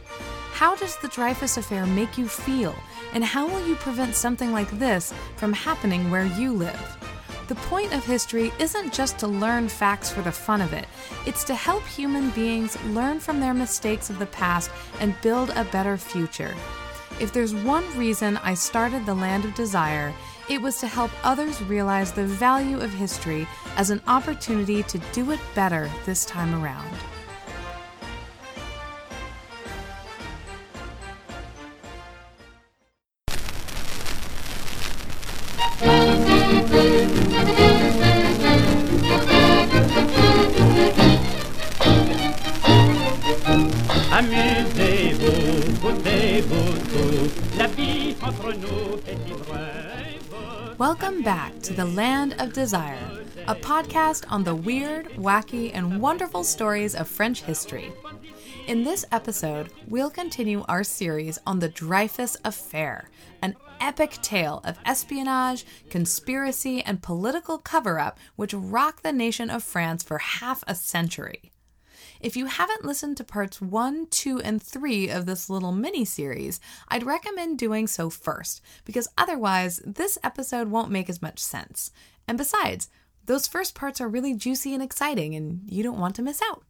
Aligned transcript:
How 0.54 0.76
does 0.76 0.98
the 0.98 1.10
Dreyfus 1.10 1.58
affair 1.58 1.86
make 1.86 2.18
you 2.18 2.28
feel, 2.28 2.76
and 3.14 3.24
how 3.24 3.48
will 3.48 3.66
you 3.68 3.76
prevent 3.76 4.16
something 4.16 4.52
like 4.52 4.70
this 4.72 5.14
from 5.36 5.54
happening 5.54 6.10
where 6.10 6.26
you 6.26 6.54
live? 6.54 6.98
The 7.48 7.56
point 7.56 7.94
of 7.94 8.06
history 8.06 8.52
isn't 8.60 8.94
just 8.94 9.18
to 9.20 9.28
learn 9.28 9.70
facts 9.70 10.12
for 10.12 10.22
the 10.22 10.32
fun 10.32 10.62
of 10.62 10.72
it, 10.72 10.86
it's 11.26 11.44
to 11.46 11.56
help 11.56 11.84
human 11.84 12.30
beings 12.32 12.82
learn 12.86 13.20
from 13.20 13.40
their 13.40 13.54
mistakes 13.54 14.10
of 14.10 14.20
the 14.20 14.28
past 14.28 14.70
and 15.00 15.20
build 15.22 15.50
a 15.52 15.64
better 15.66 15.98
future. 15.98 16.56
If 17.20 17.34
there's 17.34 17.54
one 17.54 17.86
reason 17.98 18.38
I 18.38 18.54
started 18.54 19.06
the 19.06 19.14
Land 19.14 19.44
of 19.44 19.54
Desire, 19.54 20.14
it 20.50 20.62
was 20.62 20.78
to 20.80 20.88
help 20.88 21.12
others 21.24 21.62
realize 21.64 22.14
the 22.14 22.26
value 22.26 22.80
of 22.80 22.92
history 22.92 23.46
as 23.76 23.90
an 23.90 24.02
opportunity 24.08 24.84
to 24.84 24.98
do 25.12 25.32
it 25.32 25.40
better 25.54 25.92
this 26.06 26.26
time 26.26 26.56
around. 26.64 26.88
Amusez-vous, 44.12 44.89
Welcome 50.78 51.22
back 51.22 51.60
to 51.64 51.74
the 51.74 51.84
Land 51.84 52.36
of 52.40 52.54
Desire, 52.54 53.26
a 53.46 53.56
podcast 53.56 54.24
on 54.30 54.46
the 54.46 54.56
weird, 54.56 55.08
wacky, 55.18 55.72
and 55.74 56.00
wonderful 56.00 56.46
stories 56.46 56.96
of 56.96 57.10
French 57.10 57.42
history. 57.42 57.92
In 58.68 58.86
this 58.86 59.04
episode, 59.12 59.74
we'll 59.90 60.10
continue 60.10 60.64
our 60.70 60.86
series 60.86 61.40
on 61.46 61.60
the 61.60 61.68
Dreyfus 61.68 62.38
Affair, 62.46 63.10
an 63.42 63.58
epic 63.82 64.12
tale 64.22 64.62
of 64.64 64.80
espionage, 64.86 65.66
conspiracy, 65.90 66.82
and 66.82 67.04
political 67.04 67.58
cover 67.58 68.00
up 68.00 68.18
which 68.38 68.54
rocked 68.54 69.04
the 69.04 69.12
nation 69.12 69.50
of 69.50 69.62
France 69.62 70.04
for 70.04 70.20
half 70.20 70.64
a 70.68 70.76
century. 70.76 71.52
If 72.20 72.36
you 72.36 72.48
haven't 72.48 72.84
listened 72.84 73.16
to 73.18 73.24
parts 73.24 73.62
1, 73.62 74.08
2, 74.08 74.42
and 74.42 74.62
3 74.62 75.10
of 75.10 75.26
this 75.26 75.50
little 75.50 75.72
mini 75.72 76.04
series, 76.04 76.60
I'd 76.90 77.06
recommend 77.06 77.58
doing 77.58 77.88
so 77.88 78.10
first, 78.10 78.62
because 78.84 79.08
otherwise, 79.18 79.82
this 79.86 80.18
episode 80.22 80.68
won't 80.68 80.92
make 80.92 81.10
as 81.10 81.22
much 81.22 81.40
sense. 81.40 81.92
And 82.28 82.38
besides, 82.38 82.90
those 83.26 83.48
first 83.48 83.74
parts 83.74 84.02
are 84.02 84.10
really 84.10 84.34
juicy 84.34 84.74
and 84.74 84.84
exciting, 84.84 85.34
and 85.34 85.62
you 85.66 85.82
don't 85.82 86.00
want 86.00 86.16
to 86.16 86.22
miss 86.22 86.42
out. 86.42 86.64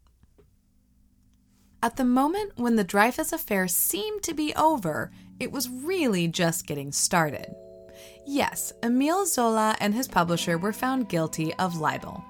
At 1.82 1.96
the 1.96 2.06
moment 2.06 2.52
when 2.56 2.76
the 2.76 2.84
Dreyfus 2.84 3.34
affair 3.34 3.68
seemed 3.68 4.22
to 4.24 4.36
be 4.36 4.54
over, 4.56 5.12
it 5.40 5.52
was 5.52 5.70
really 5.70 6.28
just 6.28 6.68
getting 6.68 6.92
started. 6.92 7.56
Yes, 8.28 8.72
Emile 8.84 9.26
Zola 9.26 9.76
and 9.80 9.96
his 9.96 10.08
publisher 10.08 10.60
were 10.60 10.74
found 10.74 11.10
guilty 11.10 11.54
of 11.56 11.80
libel. 11.80 12.24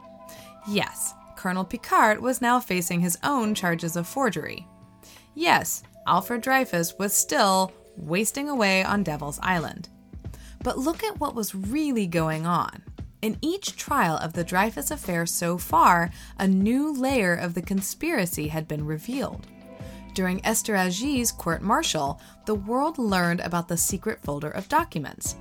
Yes, 0.69 1.13
Colonel 1.39 1.63
Picquart 1.63 2.19
was 2.19 2.41
now 2.41 2.59
facing 2.59 2.99
his 2.99 3.17
own 3.23 3.55
charges 3.55 3.95
of 3.95 4.05
forgery. 4.05 4.67
Yes, 5.35 5.83
Alfred 6.05 6.41
Dreyfus 6.41 6.99
was 6.99 7.13
still 7.13 7.71
wasting 7.95 8.49
away 8.49 8.83
on 8.83 9.03
Devil's 9.03 9.39
Island. 9.41 9.87
But 10.61 10.77
look 10.77 11.01
at 11.01 11.17
what 11.21 11.35
was 11.35 11.55
really 11.55 12.07
going 12.07 12.45
on. 12.45 12.83
In 13.21 13.37
each 13.41 13.77
trial 13.77 14.17
of 14.17 14.33
the 14.33 14.43
Dreyfus 14.43 14.91
affair 14.91 15.25
so 15.25 15.57
far, 15.57 16.11
a 16.37 16.45
new 16.45 16.91
layer 16.91 17.35
of 17.35 17.53
the 17.53 17.61
conspiracy 17.61 18.49
had 18.49 18.67
been 18.67 18.85
revealed. 18.85 19.47
During 20.15 20.41
Esterhazy's 20.41 21.31
court 21.31 21.61
martial, 21.61 22.19
the 22.47 22.55
world 22.55 22.97
learned 22.97 23.39
about 23.39 23.69
the 23.69 23.77
secret 23.77 24.19
folder 24.21 24.49
of 24.49 24.67
documents. 24.67 25.37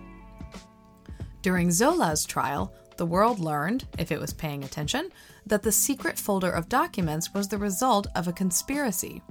During 1.43 1.73
Zola's 1.73 2.25
trial, 2.25 2.73
the 2.99 3.07
world 3.07 3.39
learned, 3.39 3.87
if 3.97 4.13
it 4.13 4.21
was 4.21 4.33
paying 4.33 4.63
attention, 4.63 5.11
that 5.47 5.63
the 5.63 5.73
secret 5.73 6.19
folder 6.19 6.51
of 6.51 6.69
documents 6.69 7.33
was 7.33 7.49
the 7.49 7.57
result 7.57 8.07
of 8.15 8.29
a 8.29 8.33
conspiracy. 8.33 9.23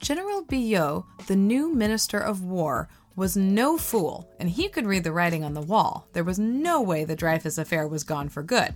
General 0.00 0.42
Billot, 0.42 1.04
the 1.26 1.36
new 1.36 1.72
Minister 1.72 2.18
of 2.18 2.42
War, 2.42 2.88
was 3.14 3.36
no 3.36 3.76
fool, 3.76 4.28
and 4.40 4.48
he 4.48 4.68
could 4.68 4.86
read 4.86 5.04
the 5.04 5.12
writing 5.12 5.44
on 5.44 5.54
the 5.54 5.60
wall. 5.60 6.08
There 6.12 6.24
was 6.24 6.38
no 6.38 6.80
way 6.80 7.04
the 7.04 7.14
Dreyfus 7.14 7.58
affair 7.58 7.86
was 7.86 8.04
gone 8.04 8.28
for 8.28 8.42
good. 8.42 8.74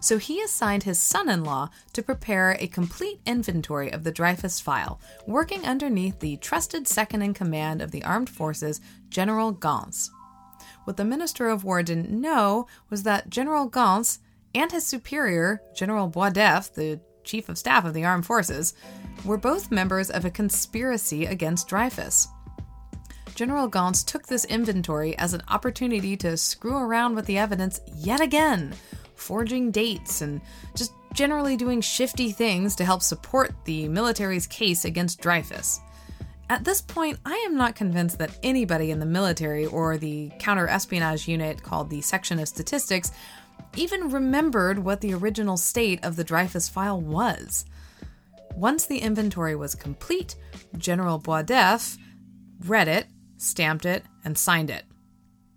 So 0.00 0.18
he 0.18 0.40
assigned 0.40 0.84
his 0.84 0.98
son 0.98 1.28
in 1.28 1.44
law 1.44 1.70
to 1.92 2.02
prepare 2.02 2.56
a 2.58 2.66
complete 2.66 3.20
inventory 3.26 3.92
of 3.92 4.04
the 4.04 4.12
Dreyfus 4.12 4.60
file, 4.60 5.00
working 5.26 5.64
underneath 5.64 6.20
the 6.20 6.36
trusted 6.38 6.88
second 6.88 7.22
in 7.22 7.34
command 7.34 7.82
of 7.82 7.90
the 7.90 8.02
armed 8.04 8.30
forces, 8.30 8.80
General 9.08 9.52
Gonse. 9.52 10.10
What 10.84 10.96
the 10.96 11.04
Minister 11.04 11.48
of 11.48 11.64
War 11.64 11.82
didn't 11.82 12.10
know 12.10 12.66
was 12.90 13.02
that 13.02 13.30
General 13.30 13.68
Gonse 13.68 14.18
and 14.54 14.70
his 14.70 14.86
superior, 14.86 15.60
General 15.74 16.08
Boisdeffre, 16.08 16.74
the 16.74 17.00
chief 17.24 17.48
of 17.48 17.58
staff 17.58 17.84
of 17.84 17.94
the 17.94 18.04
armed 18.04 18.26
forces, 18.26 18.74
were 19.24 19.38
both 19.38 19.70
members 19.70 20.10
of 20.10 20.24
a 20.24 20.30
conspiracy 20.30 21.24
against 21.26 21.68
Dreyfus. 21.68 22.28
General 23.34 23.68
Gonse 23.68 24.04
took 24.04 24.26
this 24.26 24.44
inventory 24.44 25.18
as 25.18 25.34
an 25.34 25.42
opportunity 25.48 26.16
to 26.18 26.36
screw 26.36 26.76
around 26.76 27.16
with 27.16 27.26
the 27.26 27.38
evidence 27.38 27.80
yet 27.96 28.20
again, 28.20 28.74
forging 29.16 29.70
dates 29.70 30.20
and 30.20 30.40
just 30.76 30.92
generally 31.14 31.56
doing 31.56 31.80
shifty 31.80 32.30
things 32.30 32.76
to 32.76 32.84
help 32.84 33.02
support 33.02 33.52
the 33.64 33.88
military's 33.88 34.46
case 34.46 34.84
against 34.84 35.20
Dreyfus. 35.20 35.80
At 36.50 36.64
this 36.64 36.82
point, 36.82 37.18
I 37.24 37.36
am 37.46 37.56
not 37.56 37.74
convinced 37.74 38.18
that 38.18 38.38
anybody 38.42 38.90
in 38.90 38.98
the 38.98 39.06
military 39.06 39.64
or 39.64 39.96
the 39.96 40.30
counter 40.38 40.68
espionage 40.68 41.26
unit 41.26 41.62
called 41.62 41.88
the 41.88 42.02
Section 42.02 42.38
of 42.38 42.48
Statistics 42.48 43.10
even 43.76 44.10
remembered 44.10 44.78
what 44.78 45.00
the 45.00 45.14
original 45.14 45.56
state 45.56 46.04
of 46.04 46.16
the 46.16 46.24
Dreyfus 46.24 46.68
file 46.68 47.00
was. 47.00 47.64
Once 48.54 48.86
the 48.86 48.98
inventory 48.98 49.56
was 49.56 49.74
complete, 49.74 50.36
General 50.76 51.18
Boisdeffre 51.18 51.98
read 52.66 52.88
it, 52.88 53.06
stamped 53.38 53.86
it, 53.86 54.04
and 54.24 54.36
signed 54.36 54.70
it. 54.70 54.84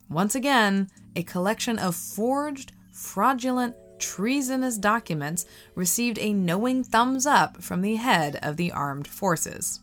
Once 0.10 0.36
again, 0.36 0.90
a 1.16 1.24
collection 1.24 1.78
of 1.78 1.96
forged, 1.96 2.72
fraudulent, 2.92 3.76
treasonous 4.00 4.78
documents 4.78 5.46
received 5.76 6.18
a 6.20 6.34
knowing 6.34 6.84
thumbs 6.84 7.26
up 7.26 7.62
from 7.62 7.82
the 7.82 7.96
head 7.96 8.40
of 8.42 8.56
the 8.56 8.72
armed 8.72 9.08
forces. 9.08 9.82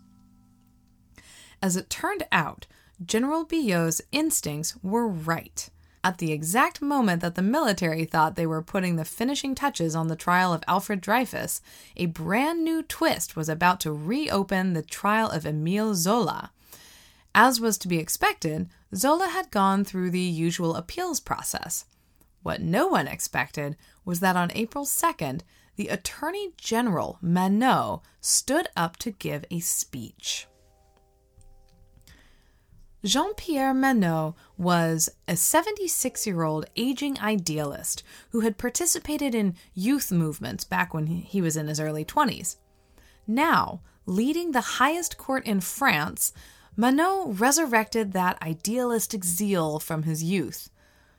As 1.64 1.76
it 1.76 1.88
turned 1.88 2.26
out, 2.30 2.66
General 3.02 3.46
Billot's 3.46 4.02
instincts 4.12 4.76
were 4.82 5.08
right. 5.08 5.70
At 6.04 6.18
the 6.18 6.30
exact 6.30 6.82
moment 6.82 7.22
that 7.22 7.36
the 7.36 7.40
military 7.40 8.04
thought 8.04 8.36
they 8.36 8.46
were 8.46 8.60
putting 8.60 8.96
the 8.96 9.04
finishing 9.06 9.54
touches 9.54 9.96
on 9.96 10.08
the 10.08 10.14
trial 10.14 10.52
of 10.52 10.62
Alfred 10.68 11.00
Dreyfus, 11.00 11.62
a 11.96 12.04
brand 12.04 12.64
new 12.64 12.82
twist 12.82 13.34
was 13.34 13.48
about 13.48 13.80
to 13.80 13.94
reopen 13.94 14.74
the 14.74 14.82
trial 14.82 15.30
of 15.30 15.46
Emile 15.46 15.94
Zola. 15.94 16.50
As 17.34 17.62
was 17.62 17.78
to 17.78 17.88
be 17.88 17.96
expected, 17.96 18.68
Zola 18.94 19.28
had 19.28 19.50
gone 19.50 19.86
through 19.86 20.10
the 20.10 20.20
usual 20.20 20.76
appeals 20.76 21.18
process. 21.18 21.86
What 22.42 22.60
no 22.60 22.88
one 22.88 23.08
expected 23.08 23.76
was 24.04 24.20
that 24.20 24.36
on 24.36 24.52
April 24.54 24.84
2nd, 24.84 25.40
the 25.76 25.88
Attorney 25.88 26.52
General, 26.58 27.18
Manau, 27.24 28.02
stood 28.20 28.68
up 28.76 28.98
to 28.98 29.12
give 29.12 29.46
a 29.50 29.60
speech. 29.60 30.46
Jean 33.04 33.34
Pierre 33.34 33.74
Manau 33.74 34.34
was 34.56 35.10
a 35.28 35.36
76 35.36 36.26
year 36.26 36.42
old 36.42 36.64
aging 36.74 37.20
idealist 37.20 38.02
who 38.30 38.40
had 38.40 38.56
participated 38.56 39.34
in 39.34 39.56
youth 39.74 40.10
movements 40.10 40.64
back 40.64 40.94
when 40.94 41.06
he 41.06 41.42
was 41.42 41.54
in 41.54 41.68
his 41.68 41.78
early 41.78 42.02
20s. 42.02 42.56
Now, 43.26 43.82
leading 44.06 44.52
the 44.52 44.78
highest 44.80 45.18
court 45.18 45.44
in 45.44 45.60
France, 45.60 46.32
Manau 46.78 47.38
resurrected 47.38 48.12
that 48.12 48.40
idealistic 48.40 49.22
zeal 49.22 49.78
from 49.78 50.04
his 50.04 50.24
youth. 50.24 50.70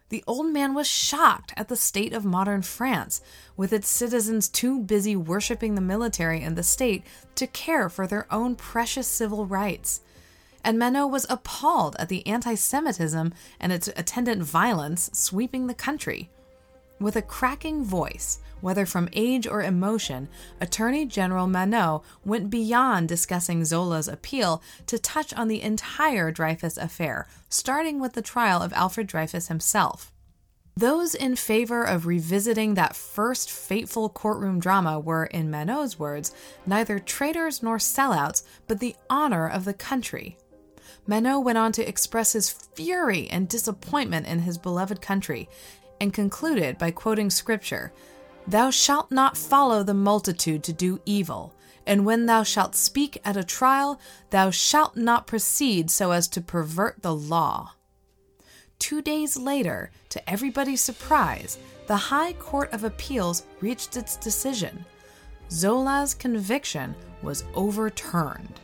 The 0.10 0.24
old 0.26 0.52
man 0.52 0.74
was 0.74 0.88
shocked 0.88 1.54
at 1.56 1.68
the 1.68 1.76
state 1.76 2.14
of 2.14 2.26
modern 2.26 2.64
France, 2.64 3.22
with 3.56 3.72
its 3.72 3.88
citizens 3.88 4.50
too 4.50 4.80
busy 4.80 5.16
worshiping 5.16 5.76
the 5.76 5.82
military 5.82 6.42
and 6.42 6.58
the 6.58 6.64
state 6.64 7.04
to 7.36 7.46
care 7.46 7.90
for 7.90 8.08
their 8.08 8.26
own 8.34 8.56
precious 8.56 9.08
civil 9.08 9.46
rights 9.46 10.02
and 10.66 10.80
Manau 10.80 11.10
was 11.10 11.28
appalled 11.30 11.96
at 12.00 12.10
the 12.10 12.26
anti 12.28 12.56
Semitism 12.56 13.34
and 13.60 13.72
its 13.72 13.88
attendant 13.90 14.44
violence 14.44 15.12
sweeping 15.14 15.68
the 15.68 15.74
country. 15.74 16.30
With 17.00 17.16
a 17.16 17.22
cracking 17.22 17.84
voice, 17.84 18.40
whether 18.62 18.86
from 18.86 19.10
age 19.14 19.46
or 19.46 19.62
emotion, 19.62 20.28
Attorney 20.60 21.06
General 21.06 21.46
Manau 21.46 22.04
went 22.24 22.50
beyond 22.50 23.08
discussing 23.08 23.64
Zola's 23.64 24.08
appeal 24.08 24.64
to 24.88 24.98
touch 24.98 25.34
on 25.34 25.50
the 25.50 25.62
entire 25.62 26.32
Dreyfus 26.32 26.78
affair, 26.78 27.28
starting 27.48 28.00
with 28.00 28.14
the 28.14 28.22
trial 28.22 28.64
of 28.64 28.74
Alfred 28.74 29.08
Dreyfus 29.08 29.50
himself. 29.50 30.12
Those 30.78 31.16
in 31.16 31.36
favor 31.36 31.84
of 31.84 32.06
revisiting 32.06 32.74
that 32.74 32.96
first 32.96 33.50
fateful 33.50 34.10
courtroom 34.10 34.60
drama 34.60 35.00
were, 35.00 35.26
in 35.26 35.50
Manau's 35.50 36.00
words, 36.00 36.34
neither 36.66 36.98
traitors 37.00 37.62
nor 37.62 37.78
sellouts, 37.78 38.44
but 38.68 38.80
the 38.80 38.96
honor 39.10 39.48
of 39.48 39.64
the 39.64 39.74
country. 39.74 40.38
Manau 41.08 41.44
went 41.44 41.58
on 41.58 41.72
to 41.74 41.88
express 41.88 42.34
his 42.34 42.50
fury 42.50 43.28
and 43.30 43.48
disappointment 43.48 44.28
in 44.28 44.40
his 44.40 44.58
beloved 44.58 45.02
country, 45.02 45.48
and 46.02 46.14
concluded 46.14 46.78
by 46.78 46.92
quoting 46.92 47.30
scripture 47.30 47.92
Thou 48.48 48.70
shalt 48.70 49.12
not 49.12 49.38
follow 49.38 49.84
the 49.84 49.94
multitude 49.94 50.64
to 50.64 50.74
do 50.74 51.00
evil, 51.06 51.54
and 51.88 52.06
when 52.06 52.26
thou 52.26 52.44
shalt 52.44 52.76
speak 52.76 53.20
at 53.24 53.38
a 53.38 53.44
trial, 53.44 54.00
thou 54.30 54.50
shalt 54.50 54.96
not 54.96 55.28
proceed 55.28 55.90
so 55.90 56.12
as 56.12 56.28
to 56.30 56.42
pervert 56.42 57.02
the 57.02 57.16
law. 57.16 57.74
Two 58.78 59.02
days 59.02 59.38
later, 59.38 59.92
to 60.10 60.30
everybody's 60.30 60.82
surprise, 60.82 61.58
the 61.88 61.96
High 61.96 62.34
Court 62.34 62.72
of 62.74 62.84
Appeals 62.84 63.46
reached 63.62 63.96
its 63.96 64.16
decision. 64.16 64.86
Zola's 65.52 66.14
conviction 66.14 66.96
was 67.22 67.46
overturned. 67.54 68.60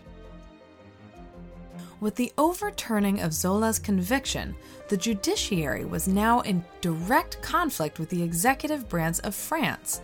With 2.02 2.16
the 2.16 2.34
overturning 2.36 3.22
of 3.22 3.32
Zola's 3.32 3.78
conviction, 3.78 4.56
the 4.90 4.98
judiciary 4.98 5.86
was 5.86 6.08
now 6.08 6.40
in 6.42 6.66
direct 6.82 7.40
conflict 7.44 8.00
with 8.00 8.10
the 8.10 8.24
executive 8.24 8.90
branch 8.90 9.20
of 9.20 9.36
France, 9.36 10.02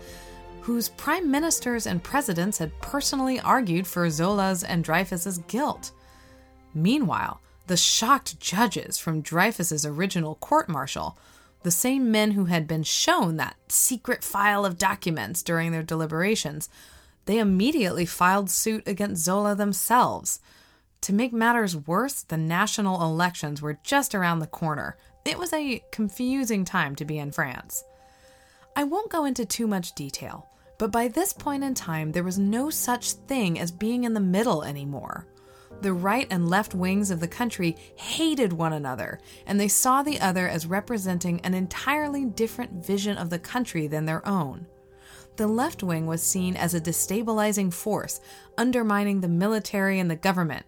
whose 0.62 0.90
prime 0.90 1.32
ministers 1.32 1.88
and 1.88 2.04
presidents 2.04 2.60
had 2.60 2.80
personally 2.82 3.40
argued 3.40 3.88
for 3.88 4.08
Zola's 4.12 4.64
and 4.64 4.84
Dreyfus's 4.84 5.40
guilt. 5.48 5.92
Meanwhile, 6.72 7.42
the 7.66 7.76
shocked 7.76 8.40
judges 8.40 9.00
from 9.00 9.22
Dreyfus's 9.22 9.84
original 9.84 10.36
court 10.36 10.70
martial, 10.70 11.18
the 11.64 11.72
same 11.72 12.12
men 12.12 12.32
who 12.32 12.46
had 12.46 12.68
been 12.68 12.84
shown 12.84 13.38
that 13.38 13.56
secret 13.70 14.24
file 14.24 14.66
of 14.66 14.78
documents 14.78 15.42
during 15.42 15.72
their 15.72 15.82
deliberations, 15.82 16.70
they 17.26 17.40
immediately 17.40 18.06
filed 18.06 18.52
suit 18.52 18.84
against 18.88 19.24
Zola 19.24 19.56
themselves. 19.56 20.40
To 21.08 21.14
make 21.14 21.32
matters 21.32 21.74
worse, 21.74 22.24
the 22.24 22.36
national 22.36 23.02
elections 23.02 23.62
were 23.62 23.80
just 23.82 24.14
around 24.14 24.40
the 24.40 24.46
corner. 24.46 24.98
It 25.24 25.40
was 25.40 25.54
a 25.54 25.82
confusing 25.90 26.66
time 26.66 26.98
to 26.98 27.06
be 27.06 27.18
in 27.18 27.32
France. 27.32 27.86
I 28.76 28.84
won't 28.84 29.10
go 29.10 29.24
into 29.24 29.46
too 29.46 29.68
much 29.68 29.96
detail, 29.96 30.50
but 30.78 30.92
by 30.92 31.08
this 31.08 31.32
point 31.32 31.64
in 31.64 31.76
time, 31.76 32.12
there 32.12 32.26
was 32.26 32.38
no 32.38 32.70
such 32.70 33.14
thing 33.14 33.58
as 33.58 33.72
being 33.72 34.04
in 34.04 34.16
the 34.16 34.20
middle 34.20 34.66
anymore. 34.66 35.26
The 35.80 35.94
right 35.94 36.28
and 36.30 36.50
left 36.50 36.76
wings 36.76 37.10
of 37.10 37.22
the 37.22 37.28
country 37.30 37.78
hated 37.96 38.52
one 38.52 38.74
another, 38.74 39.22
and 39.46 39.58
they 39.58 39.70
saw 39.70 40.04
the 40.04 40.20
other 40.20 40.50
as 40.50 40.68
representing 40.68 41.40
an 41.40 41.54
entirely 41.54 42.26
different 42.26 42.86
vision 42.86 43.18
of 43.18 43.30
the 43.30 43.40
country 43.40 43.88
than 43.88 44.04
their 44.04 44.28
own. 44.28 44.68
The 45.38 45.48
left 45.48 45.84
wing 45.84 46.06
was 46.06 46.22
seen 46.22 46.58
as 46.58 46.74
a 46.74 46.82
destabilizing 46.82 47.72
force, 47.72 48.20
undermining 48.58 49.22
the 49.22 49.30
military 49.30 50.00
and 50.00 50.12
the 50.12 50.16
government, 50.18 50.66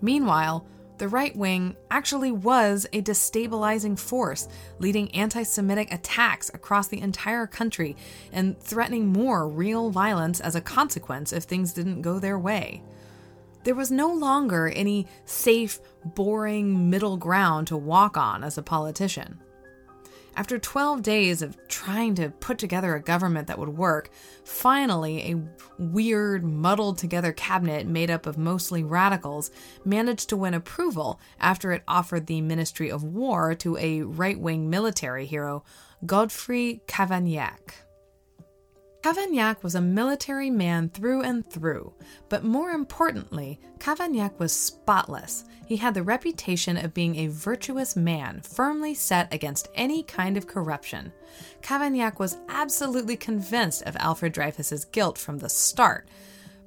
Meanwhile, 0.00 0.66
the 0.98 1.08
right 1.08 1.34
wing 1.34 1.76
actually 1.90 2.30
was 2.30 2.86
a 2.92 3.02
destabilizing 3.02 3.98
force, 3.98 4.48
leading 4.78 5.12
anti 5.12 5.42
Semitic 5.42 5.92
attacks 5.92 6.50
across 6.54 6.86
the 6.86 7.00
entire 7.00 7.46
country 7.46 7.96
and 8.32 8.58
threatening 8.60 9.12
more 9.12 9.48
real 9.48 9.90
violence 9.90 10.40
as 10.40 10.54
a 10.54 10.60
consequence 10.60 11.32
if 11.32 11.44
things 11.44 11.72
didn't 11.72 12.02
go 12.02 12.18
their 12.18 12.38
way. 12.38 12.82
There 13.64 13.74
was 13.74 13.90
no 13.90 14.12
longer 14.12 14.68
any 14.68 15.06
safe, 15.24 15.80
boring 16.04 16.90
middle 16.90 17.16
ground 17.16 17.66
to 17.68 17.76
walk 17.76 18.16
on 18.16 18.44
as 18.44 18.56
a 18.56 18.62
politician. 18.62 19.40
After 20.36 20.58
12 20.58 21.02
days 21.02 21.42
of 21.42 21.56
trying 21.68 22.16
to 22.16 22.30
put 22.30 22.58
together 22.58 22.94
a 22.94 23.00
government 23.00 23.46
that 23.46 23.58
would 23.58 23.68
work, 23.68 24.10
finally, 24.44 25.32
a 25.32 25.82
weird, 25.82 26.42
muddled 26.42 26.98
together 26.98 27.32
cabinet 27.32 27.86
made 27.86 28.10
up 28.10 28.26
of 28.26 28.36
mostly 28.36 28.82
radicals 28.82 29.52
managed 29.84 30.28
to 30.30 30.36
win 30.36 30.54
approval 30.54 31.20
after 31.38 31.70
it 31.70 31.84
offered 31.86 32.26
the 32.26 32.40
Ministry 32.40 32.90
of 32.90 33.04
War 33.04 33.54
to 33.54 33.76
a 33.76 34.02
right 34.02 34.38
wing 34.38 34.68
military 34.68 35.24
hero, 35.24 35.62
Godfrey 36.04 36.82
Cavaignac. 36.88 37.83
Cavaignac 39.04 39.62
was 39.62 39.74
a 39.74 39.82
military 39.82 40.48
man 40.48 40.88
through 40.88 41.20
and 41.20 41.46
through, 41.50 41.92
but 42.30 42.42
more 42.42 42.70
importantly, 42.70 43.60
Cavaignac 43.78 44.38
was 44.38 44.50
spotless. 44.50 45.44
He 45.66 45.76
had 45.76 45.92
the 45.92 46.02
reputation 46.02 46.78
of 46.78 46.94
being 46.94 47.16
a 47.16 47.26
virtuous 47.26 47.96
man, 47.96 48.40
firmly 48.40 48.94
set 48.94 49.30
against 49.30 49.68
any 49.74 50.04
kind 50.04 50.38
of 50.38 50.46
corruption. 50.46 51.12
Cavaignac 51.60 52.18
was 52.18 52.38
absolutely 52.48 53.14
convinced 53.14 53.82
of 53.82 53.94
Alfred 53.96 54.32
Dreyfus's 54.32 54.86
guilt 54.86 55.18
from 55.18 55.36
the 55.36 55.50
start, 55.50 56.08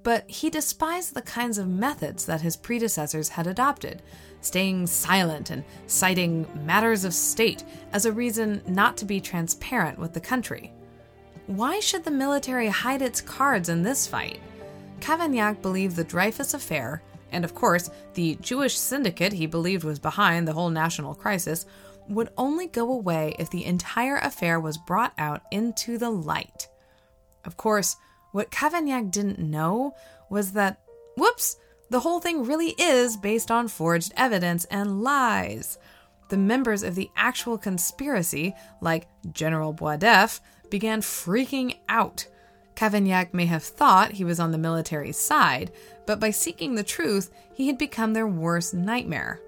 but 0.03 0.29
he 0.29 0.51
despised 0.51 1.15
the 1.15 1.23
kinds 1.23 1.57
of 1.57 1.67
methods 1.67 2.27
that 2.27 2.41
his 2.41 2.55
predecessors 2.55 3.29
had 3.29 3.47
adopted, 3.47 4.03
staying 4.41 4.85
silent 4.85 5.49
and 5.49 5.63
citing 5.87 6.45
matters 6.67 7.03
of 7.03 7.15
state 7.15 7.63
as 7.93 8.05
a 8.05 8.11
reason 8.11 8.61
not 8.67 8.95
to 8.97 9.05
be 9.05 9.19
transparent 9.19 9.97
with 9.97 10.13
the 10.13 10.21
country. 10.21 10.71
Why 11.47 11.79
should 11.79 12.03
the 12.03 12.11
military 12.11 12.67
hide 12.67 13.01
its 13.01 13.21
cards 13.21 13.69
in 13.69 13.81
this 13.81 14.05
fight? 14.05 14.41
Cavaignac 14.99 15.61
believed 15.61 15.95
the 15.95 16.03
Dreyfus 16.03 16.53
affair, 16.53 17.01
and 17.31 17.45
of 17.45 17.55
course, 17.55 17.89
the 18.15 18.37
Jewish 18.41 18.77
syndicate 18.77 19.31
he 19.31 19.45
believed 19.45 19.85
was 19.85 19.97
behind 19.97 20.45
the 20.45 20.51
whole 20.51 20.69
national 20.69 21.15
crisis, 21.15 21.65
would 22.09 22.31
only 22.37 22.67
go 22.67 22.91
away 22.91 23.33
if 23.39 23.49
the 23.49 23.63
entire 23.63 24.17
affair 24.17 24.59
was 24.59 24.77
brought 24.77 25.13
out 25.17 25.41
into 25.49 25.97
the 25.97 26.09
light. 26.09 26.67
Of 27.45 27.55
course, 27.55 27.95
what 28.33 28.51
Cavaignac 28.51 29.09
didn't 29.09 29.39
know 29.39 29.95
was 30.29 30.51
that, 30.51 30.81
whoops, 31.15 31.55
the 31.89 32.01
whole 32.01 32.19
thing 32.19 32.43
really 32.43 32.75
is 32.77 33.15
based 33.15 33.51
on 33.51 33.69
forged 33.69 34.11
evidence 34.17 34.65
and 34.65 35.01
lies. 35.01 35.77
The 36.29 36.37
members 36.37 36.83
of 36.83 36.95
the 36.95 37.09
actual 37.15 37.57
conspiracy, 37.57 38.53
like 38.81 39.07
General 39.31 39.73
Boisdeffre, 39.73 40.41
began 40.69 41.01
freaking 41.01 41.77
out. 41.87 42.27
Cavaignac 42.75 43.33
may 43.33 43.45
have 43.45 43.63
thought 43.63 44.11
he 44.13 44.23
was 44.23 44.39
on 44.39 44.51
the 44.51 44.57
military's 44.57 45.17
side, 45.17 45.71
but 46.05 46.19
by 46.19 46.29
seeking 46.29 46.75
the 46.75 46.83
truth, 46.83 47.31
he 47.53 47.67
had 47.67 47.77
become 47.77 48.13
their 48.13 48.27
worst 48.27 48.73
nightmare. 48.73 49.41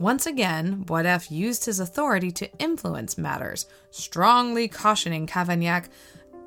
Once 0.00 0.26
again, 0.26 0.82
Boisdeffre 0.84 1.30
used 1.30 1.66
his 1.66 1.78
authority 1.78 2.32
to 2.32 2.50
influence 2.58 3.16
matters, 3.16 3.66
strongly 3.90 4.66
cautioning 4.66 5.26
Cavaignac 5.26 5.88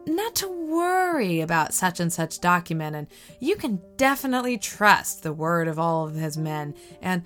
not 0.05 0.35
to 0.35 0.47
worry 0.47 1.41
about 1.41 1.73
such 1.73 1.99
and 1.99 2.11
such 2.11 2.39
document, 2.39 2.95
and 2.95 3.07
you 3.39 3.55
can 3.55 3.81
definitely 3.97 4.57
trust 4.57 5.23
the 5.23 5.33
word 5.33 5.67
of 5.67 5.77
all 5.77 6.05
of 6.05 6.15
his 6.15 6.37
men, 6.37 6.73
and 7.01 7.23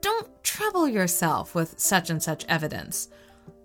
don't 0.00 0.42
trouble 0.42 0.88
yourself 0.88 1.54
with 1.54 1.78
such 1.78 2.10
and 2.10 2.22
such 2.22 2.44
evidence. 2.48 3.08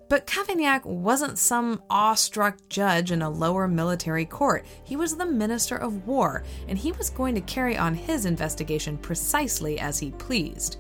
But 0.08 0.27
Cavaignac 0.27 0.86
wasn't 0.86 1.39
some 1.39 1.82
awestruck 1.89 2.58
judge 2.70 3.12
in 3.12 3.24
a 3.24 3.30
lower 3.30 3.68
military 3.68 4.25
court. 4.25 4.63
He 4.84 4.96
was 4.96 5.15
the 5.15 5.25
Minister 5.25 5.75
of 5.75 6.06
War, 6.06 6.44
and 6.68 6.77
he 6.77 6.92
was 6.92 7.10
going 7.10 7.34
to 7.36 7.42
carry 7.42 7.75
on 7.75 7.96
his 7.96 8.25
investigation 8.25 8.98
precisely 9.00 9.80
as 9.80 9.98
he 9.98 10.12
pleased. 10.12 10.77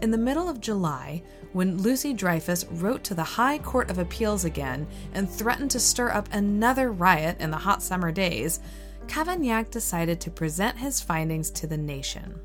In 0.00 0.10
the 0.10 0.18
middle 0.18 0.48
of 0.48 0.60
July, 0.60 1.22
when 1.52 1.78
Lucie 1.82 2.14
Dreyfus 2.14 2.64
wrote 2.70 3.04
to 3.04 3.14
the 3.14 3.22
High 3.22 3.58
Court 3.58 3.90
of 3.90 3.98
Appeals 3.98 4.44
again 4.44 4.86
and 5.12 5.30
threatened 5.30 5.70
to 5.72 5.80
stir 5.80 6.10
up 6.10 6.28
another 6.32 6.90
riot 6.90 7.36
in 7.40 7.50
the 7.50 7.58
hot 7.58 7.82
summer 7.82 8.10
days, 8.10 8.60
Cavaignac 9.06 9.70
decided 9.70 10.20
to 10.20 10.30
present 10.30 10.78
his 10.78 11.00
findings 11.00 11.50
to 11.52 11.66
the 11.66 11.76
nation. 11.76 12.40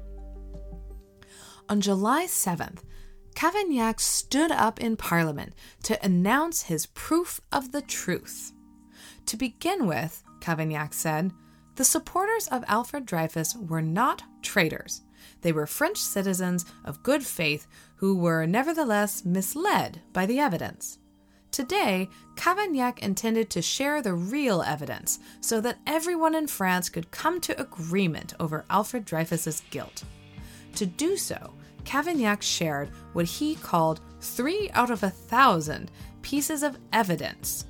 On 1.69 1.81
July 1.81 2.25
7th, 2.25 2.79
Cavaignac 3.35 3.99
stood 3.99 4.49
up 4.49 4.81
in 4.81 4.97
Parliament 4.97 5.53
to 5.83 6.03
announce 6.03 6.63
his 6.63 6.87
proof 6.87 7.39
of 7.51 7.71
the 7.71 7.83
truth. 7.83 8.53
To 9.27 9.37
begin 9.37 9.85
with, 9.85 10.23
Cavaignac 10.41 10.95
said, 10.95 11.31
the 11.75 11.85
supporters 11.85 12.47
of 12.47 12.63
Alfred 12.67 13.05
Dreyfus 13.05 13.55
were 13.55 13.83
not 13.83 14.23
traitors. 14.41 15.01
They 15.41 15.51
were 15.51 15.67
French 15.67 15.97
citizens 15.97 16.65
of 16.85 17.03
good 17.03 17.23
faith 17.23 17.67
who 17.97 18.17
were 18.17 18.47
nevertheless 18.47 19.23
misled 19.23 20.01
by 20.11 20.25
the 20.25 20.39
evidence. 20.39 20.97
Today, 21.51 22.09
Cavaignac 22.35 22.97
intended 22.97 23.51
to 23.51 23.61
share 23.61 24.01
the 24.01 24.15
real 24.15 24.63
evidence 24.63 25.19
so 25.39 25.61
that 25.61 25.77
everyone 25.85 26.33
in 26.33 26.47
France 26.47 26.89
could 26.89 27.11
come 27.11 27.39
to 27.41 27.61
agreement 27.61 28.33
over 28.39 28.65
Alfred 28.71 29.05
Dreyfus's 29.05 29.61
guilt. 29.69 30.03
To 30.75 30.85
do 30.85 31.17
so, 31.17 31.53
Cavaignac 31.89 32.43
shared 32.43 32.91
what 33.13 33.25
he 33.25 33.55
called 33.55 33.99
three 34.21 34.69
out 34.75 34.91
of 34.91 35.01
a 35.01 35.09
thousand 35.09 35.89
pieces 36.21 36.61
of 36.61 36.77
evidence. 36.93 37.65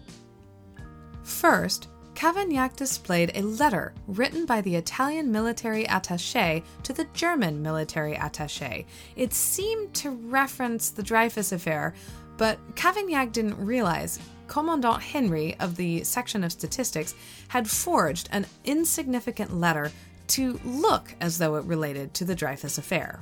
First, 1.23 1.87
Cavaignac 2.15 2.75
displayed 2.75 3.31
a 3.33 3.43
letter 3.43 3.93
written 4.07 4.45
by 4.45 4.59
the 4.59 4.75
Italian 4.75 5.31
military 5.31 5.85
attache 5.85 6.65
to 6.83 6.91
the 6.91 7.07
German 7.13 7.61
military 7.61 8.15
attache. 8.15 8.85
It 9.15 9.33
seemed 9.33 9.93
to 9.93 10.09
reference 10.09 10.89
the 10.89 11.03
Dreyfus 11.03 11.53
affair, 11.53 11.93
but 12.35 12.59
Cavaignac 12.75 13.31
didn't 13.31 13.65
realize 13.65 14.19
Commandant 14.47 15.01
Henry 15.01 15.55
of 15.61 15.77
the 15.77 16.03
section 16.03 16.43
of 16.43 16.51
statistics 16.51 17.15
had 17.47 17.69
forged 17.69 18.27
an 18.33 18.47
insignificant 18.65 19.55
letter 19.55 19.93
to 20.27 20.59
look 20.65 21.15
as 21.21 21.37
though 21.37 21.55
it 21.55 21.63
related 21.63 22.13
to 22.15 22.25
the 22.25 22.35
Dreyfus 22.35 22.77
affair. 22.77 23.21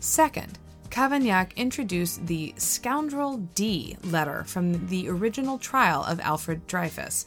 Second, 0.00 0.58
Cavaignac 0.90 1.54
introduced 1.56 2.26
the 2.26 2.52
Scoundrel 2.56 3.36
D 3.54 3.96
letter 4.02 4.42
from 4.44 4.88
the 4.88 5.08
original 5.08 5.58
trial 5.58 6.02
of 6.04 6.18
Alfred 6.20 6.66
Dreyfus 6.66 7.26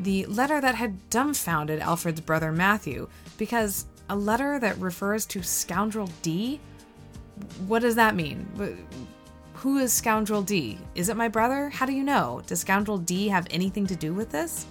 the 0.00 0.26
letter 0.26 0.60
that 0.60 0.74
had 0.74 1.10
dumbfounded 1.10 1.80
Alfred's 1.80 2.20
brother 2.20 2.52
Matthew, 2.52 3.08
because 3.36 3.86
a 4.08 4.16
letter 4.16 4.58
that 4.58 4.78
refers 4.78 5.26
to 5.26 5.42
Scoundrel 5.42 6.08
D? 6.22 6.60
What 7.66 7.82
does 7.82 7.96
that 7.96 8.14
mean? 8.14 8.46
Who 9.54 9.78
is 9.78 9.92
Scoundrel 9.92 10.42
D? 10.42 10.78
Is 10.94 11.08
it 11.08 11.16
my 11.16 11.28
brother? 11.28 11.68
How 11.68 11.84
do 11.84 11.92
you 11.92 12.04
know? 12.04 12.42
Does 12.46 12.60
Scoundrel 12.60 12.98
D 12.98 13.28
have 13.28 13.46
anything 13.50 13.86
to 13.86 13.96
do 13.96 14.14
with 14.14 14.30
this? 14.30 14.66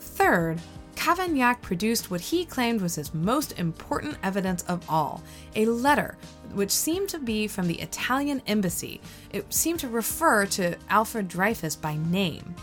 Third, 0.00 0.60
Cavaignac 0.96 1.62
produced 1.62 2.10
what 2.10 2.20
he 2.20 2.44
claimed 2.44 2.80
was 2.80 2.96
his 2.96 3.14
most 3.14 3.56
important 3.58 4.16
evidence 4.24 4.64
of 4.64 4.88
all 4.90 5.22
a 5.54 5.64
letter 5.64 6.18
which 6.54 6.70
seemed 6.70 7.08
to 7.10 7.18
be 7.18 7.46
from 7.46 7.66
the 7.66 7.80
Italian 7.80 8.42
embassy. 8.46 9.00
It 9.32 9.52
seemed 9.52 9.80
to 9.80 9.88
refer 9.88 10.46
to 10.46 10.76
Alfred 10.88 11.28
Dreyfus 11.28 11.76
by 11.76 11.96
name. 11.96 12.54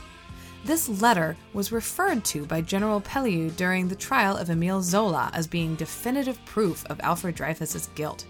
This 0.66 0.90
letter 0.90 1.38
was 1.54 1.72
referred 1.72 2.26
to 2.26 2.46
by 2.46 2.62
General 2.62 3.00
Pellieux 3.00 3.56
during 3.56 3.88
the 3.88 3.96
trial 3.96 4.36
of 4.36 4.50
Emile 4.50 4.82
Zola 4.82 5.30
as 5.34 5.46
being 5.46 5.76
definitive 5.76 6.44
proof 6.46 6.86
of 6.88 7.00
Alfred 7.02 7.36
Dreyfus's 7.36 7.88
guilt. 7.94 8.26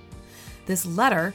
This 0.66 0.86
letter 0.86 1.34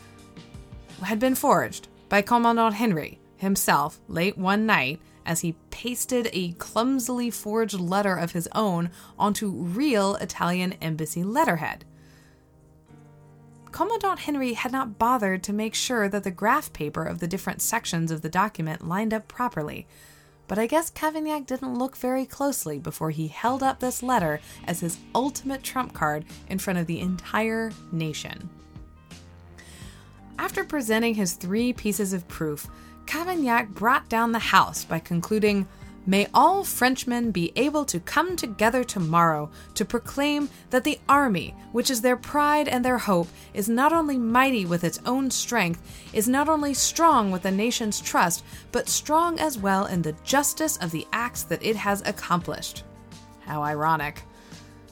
had 1.02 1.18
been 1.18 1.34
forged 1.34 1.88
by 2.10 2.20
Commandant 2.20 2.74
Henry 2.74 3.18
himself 3.38 3.98
late 4.08 4.36
one 4.36 4.66
night 4.66 5.00
as 5.24 5.40
he 5.40 5.56
pasted 5.70 6.28
a 6.32 6.52
clumsily 6.52 7.30
forged 7.30 7.80
letter 7.80 8.14
of 8.16 8.32
his 8.32 8.48
own 8.54 8.90
onto 9.18 9.50
real 9.50 10.16
Italian 10.16 10.74
embassy 10.74 11.22
letterhead. 11.22 11.84
Commandant 13.72 14.20
Henry 14.20 14.54
had 14.54 14.72
not 14.72 14.98
bothered 14.98 15.42
to 15.44 15.52
make 15.52 15.74
sure 15.74 16.08
that 16.08 16.24
the 16.24 16.30
graph 16.30 16.72
paper 16.72 17.04
of 17.04 17.20
the 17.20 17.28
different 17.28 17.62
sections 17.62 18.10
of 18.10 18.22
the 18.22 18.28
document 18.28 18.86
lined 18.86 19.14
up 19.14 19.28
properly, 19.28 19.86
but 20.48 20.58
I 20.58 20.66
guess 20.66 20.90
Cavaignac 20.90 21.46
didn't 21.46 21.78
look 21.78 21.96
very 21.96 22.26
closely 22.26 22.78
before 22.78 23.10
he 23.10 23.28
held 23.28 23.62
up 23.62 23.78
this 23.78 24.02
letter 24.02 24.40
as 24.64 24.80
his 24.80 24.98
ultimate 25.14 25.62
trump 25.62 25.94
card 25.94 26.24
in 26.48 26.58
front 26.58 26.78
of 26.78 26.86
the 26.86 27.00
entire 27.00 27.70
nation. 27.92 28.50
After 30.38 30.64
presenting 30.64 31.14
his 31.14 31.34
three 31.34 31.72
pieces 31.72 32.12
of 32.12 32.26
proof, 32.26 32.66
Cavaignac 33.06 33.68
brought 33.68 34.08
down 34.08 34.32
the 34.32 34.38
House 34.38 34.84
by 34.84 34.98
concluding 34.98 35.68
May 36.06 36.28
all 36.32 36.64
Frenchmen 36.64 37.30
be 37.30 37.52
able 37.56 37.84
to 37.84 38.00
come 38.00 38.34
together 38.34 38.82
tomorrow 38.82 39.50
to 39.74 39.84
proclaim 39.84 40.48
that 40.70 40.82
the 40.82 40.98
army, 41.08 41.54
which 41.72 41.90
is 41.90 42.00
their 42.00 42.16
pride 42.16 42.68
and 42.68 42.82
their 42.82 42.98
hope, 42.98 43.28
is 43.52 43.68
not 43.68 43.92
only 43.92 44.16
mighty 44.16 44.64
with 44.64 44.82
its 44.82 44.98
own 45.04 45.30
strength, 45.30 45.82
is 46.14 46.26
not 46.26 46.48
only 46.48 46.72
strong 46.72 47.30
with 47.30 47.42
the 47.42 47.50
nation's 47.50 48.00
trust, 48.00 48.44
but 48.72 48.88
strong 48.88 49.38
as 49.38 49.58
well 49.58 49.86
in 49.86 50.00
the 50.00 50.16
justice 50.24 50.78
of 50.78 50.90
the 50.90 51.06
acts 51.12 51.42
that 51.44 51.62
it 51.62 51.76
has 51.76 52.02
accomplished. 52.06 52.84
How 53.40 53.62
ironic. 53.62 54.22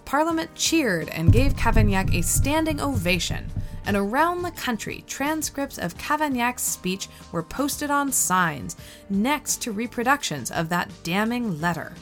Parliament 0.05 0.55
cheered 0.55 1.09
and 1.09 1.33
gave 1.33 1.57
Cavaignac 1.57 2.15
a 2.15 2.23
standing 2.23 2.81
ovation 2.81 3.51
and 3.89 3.97
around 3.97 4.43
the 4.43 4.51
country, 4.51 5.03
transcripts 5.07 5.79
of 5.79 5.97
Cavaignac's 5.97 6.61
speech 6.61 7.09
were 7.33 7.43
posted 7.43 7.91
on 7.91 8.13
signs 8.13 8.77
next 9.09 9.63
to 9.63 9.73
reproductions 9.73 10.51
of 10.51 10.69
that 10.69 10.91
damning 11.05 11.59
letter. 11.59 11.95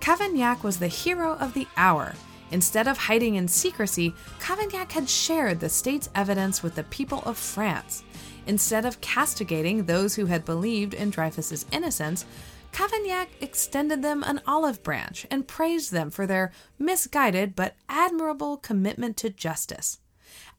Cavaignac 0.00 0.62
was 0.62 0.78
the 0.78 0.88
hero 0.88 1.34
of 1.34 1.52
the 1.52 1.66
hour. 1.76 2.14
Instead 2.52 2.88
of 2.88 2.96
hiding 2.96 3.34
in 3.34 3.46
secrecy, 3.46 4.14
Cavaignac 4.40 4.90
had 4.90 5.10
shared 5.10 5.60
the 5.60 5.68
state's 5.68 6.08
evidence 6.14 6.62
with 6.62 6.74
the 6.74 6.84
people 6.84 7.22
of 7.26 7.36
France. 7.36 8.02
Instead 8.46 8.86
of 8.86 9.02
castigating 9.02 9.84
those 9.84 10.14
who 10.14 10.24
had 10.24 10.46
believed 10.46 10.94
in 10.94 11.10
Dreyfus's 11.10 11.66
innocence, 11.70 12.24
Cavaignac 12.72 13.26
extended 13.42 14.00
them 14.00 14.22
an 14.22 14.40
olive 14.46 14.82
branch 14.82 15.26
and 15.30 15.46
praised 15.46 15.92
them 15.92 16.10
for 16.10 16.26
their 16.26 16.50
misguided 16.78 17.54
but 17.54 17.76
admirable 17.90 18.56
commitment 18.56 19.18
to 19.18 19.28
justice. 19.28 19.98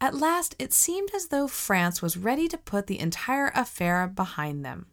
At 0.01 0.15
last, 0.15 0.55
it 0.57 0.73
seemed 0.73 1.11
as 1.13 1.27
though 1.27 1.47
France 1.47 2.01
was 2.01 2.17
ready 2.17 2.47
to 2.47 2.57
put 2.57 2.87
the 2.87 2.99
entire 2.99 3.51
affair 3.53 4.07
behind 4.07 4.63
them. 4.63 4.87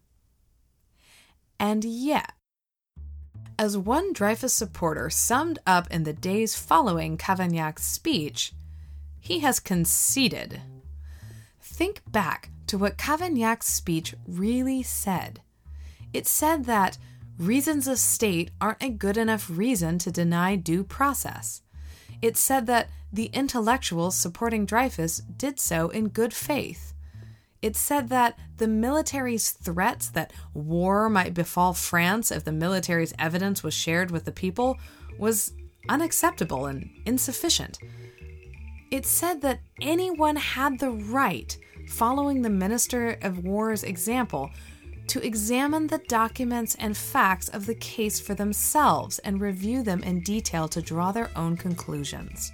And 1.59 1.83
yet, 1.83 2.33
as 3.57 3.77
one 3.77 4.13
Dreyfus 4.13 4.53
supporter 4.53 5.09
summed 5.09 5.59
up 5.65 5.89
in 5.89 6.03
the 6.03 6.13
days 6.13 6.55
following 6.55 7.17
Cavaignac's 7.17 7.83
speech, 7.83 8.53
he 9.19 9.39
has 9.39 9.59
conceded. 9.59 10.61
Think 11.59 12.01
back 12.11 12.49
to 12.67 12.77
what 12.77 12.97
Cavaignac's 12.97 13.65
speech 13.65 14.13
really 14.27 14.83
said. 14.83 15.41
It 16.13 16.27
said 16.27 16.65
that 16.65 16.97
reasons 17.39 17.87
of 17.87 17.97
state 17.97 18.51
aren't 18.59 18.83
a 18.83 18.89
good 18.89 19.17
enough 19.17 19.49
reason 19.49 19.97
to 19.99 20.11
deny 20.11 20.55
due 20.55 20.83
process. 20.83 21.61
It 22.21 22.37
said 22.37 22.67
that 22.67 22.89
the 23.11 23.25
intellectuals 23.27 24.15
supporting 24.17 24.65
Dreyfus 24.65 25.19
did 25.19 25.59
so 25.59 25.89
in 25.89 26.09
good 26.09 26.33
faith. 26.33 26.93
It 27.61 27.75
said 27.75 28.09
that 28.09 28.37
the 28.57 28.67
military's 28.67 29.51
threats 29.51 30.09
that 30.09 30.31
war 30.53 31.09
might 31.09 31.33
befall 31.33 31.73
France 31.73 32.31
if 32.31 32.43
the 32.43 32.51
military's 32.51 33.13
evidence 33.17 33.63
was 33.63 33.73
shared 33.73 34.11
with 34.11 34.25
the 34.25 34.31
people 34.31 34.77
was 35.17 35.53
unacceptable 35.89 36.65
and 36.65 36.89
insufficient. 37.05 37.79
It 38.91 39.05
said 39.05 39.41
that 39.41 39.59
anyone 39.81 40.35
had 40.35 40.79
the 40.79 40.91
right, 40.91 41.57
following 41.89 42.41
the 42.41 42.49
Minister 42.49 43.17
of 43.21 43.43
War's 43.43 43.83
example, 43.83 44.51
to 45.07 45.25
examine 45.25 45.87
the 45.87 45.97
documents 46.07 46.75
and 46.75 46.95
facts 46.95 47.49
of 47.49 47.65
the 47.65 47.75
case 47.75 48.19
for 48.19 48.33
themselves 48.33 49.19
and 49.19 49.41
review 49.41 49.83
them 49.83 50.03
in 50.03 50.19
detail 50.21 50.67
to 50.67 50.81
draw 50.81 51.11
their 51.11 51.29
own 51.35 51.57
conclusions. 51.57 52.51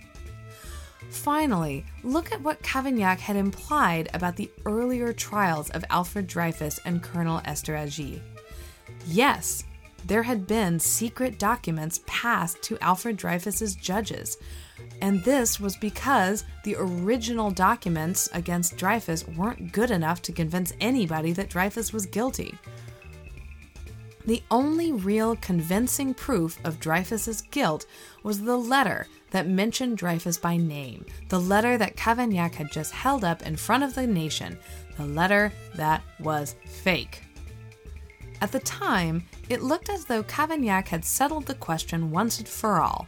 Finally, 1.10 1.86
look 2.04 2.32
at 2.32 2.42
what 2.42 2.64
Cavaignac 2.64 3.20
had 3.20 3.36
implied 3.36 4.10
about 4.14 4.36
the 4.36 4.50
earlier 4.66 5.14
trials 5.14 5.70
of 5.72 5.86
Alfred 5.90 6.28
Dreyfus 6.28 6.80
and 6.86 7.04
Colonel 7.04 7.40
Esterhazy. 7.42 8.20
Yes, 9.06 9.64
there 10.06 10.24
had 10.24 10.48
been 10.48 10.80
secret 10.80 11.40
documents 11.40 12.02
passed 12.08 12.62
to 12.64 12.80
Alfred 12.80 13.16
Dreyfus's 13.16 13.76
judges, 13.76 14.38
and 15.02 15.24
this 15.24 15.60
was 15.60 15.76
because 15.76 16.46
the 16.64 16.76
original 16.78 17.52
documents 17.52 18.30
against 18.34 18.78
Dreyfus 18.78 19.28
weren't 19.28 19.72
good 19.72 19.92
enough 19.92 20.22
to 20.24 20.32
convince 20.32 20.74
anybody 20.80 21.34
that 21.34 21.50
Dreyfus 21.50 21.92
was 21.92 22.06
guilty. 22.06 22.58
The 24.26 24.42
only 24.50 24.94
real 24.94 25.36
convincing 25.36 26.14
proof 26.14 26.58
of 26.64 26.80
Dreyfus's 26.80 27.42
guilt 27.42 27.86
was 28.24 28.42
the 28.42 28.58
letter 28.58 29.08
that 29.32 29.48
mentioned 29.48 29.98
Dreyfus 29.98 30.38
by 30.38 30.56
name, 30.56 31.06
the 31.28 31.40
letter 31.40 31.78
that 31.78 31.98
Cavaignac 31.98 32.54
had 32.56 32.72
just 32.72 32.94
held 32.94 33.26
up 33.26 33.42
in 33.42 33.58
front 33.58 33.84
of 33.84 33.96
the 33.96 34.08
nation, 34.08 34.58
the 34.98 35.06
letter 35.06 35.52
that 35.76 36.04
was 36.20 36.56
fake. 36.66 37.24
At 38.40 38.52
the 38.52 38.60
time, 38.60 39.24
it 39.50 39.62
looked 39.62 39.90
as 39.90 40.06
though 40.06 40.24
Cavaignac 40.24 40.88
had 40.88 41.04
settled 41.04 41.46
the 41.46 41.56
question 41.56 42.12
once 42.12 42.40
and 42.40 42.48
for 42.48 42.82
all. 42.82 43.08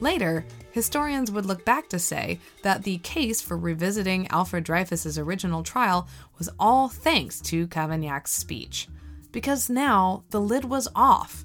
Later, 0.00 0.44
historians 0.70 1.30
would 1.30 1.46
look 1.46 1.64
back 1.64 1.88
to 1.88 1.98
say 1.98 2.38
that 2.62 2.84
the 2.84 2.98
case 2.98 3.40
for 3.40 3.56
revisiting 3.56 4.28
Alfred 4.28 4.64
Dreyfus's 4.64 5.18
original 5.18 5.62
trial 5.62 6.06
was 6.38 6.48
all 6.58 6.88
thanks 6.88 7.40
to 7.42 7.66
Cavaignac's 7.66 8.30
speech 8.30 8.88
because 9.32 9.68
now 9.68 10.24
the 10.30 10.40
lid 10.40 10.64
was 10.64 10.88
off. 10.94 11.44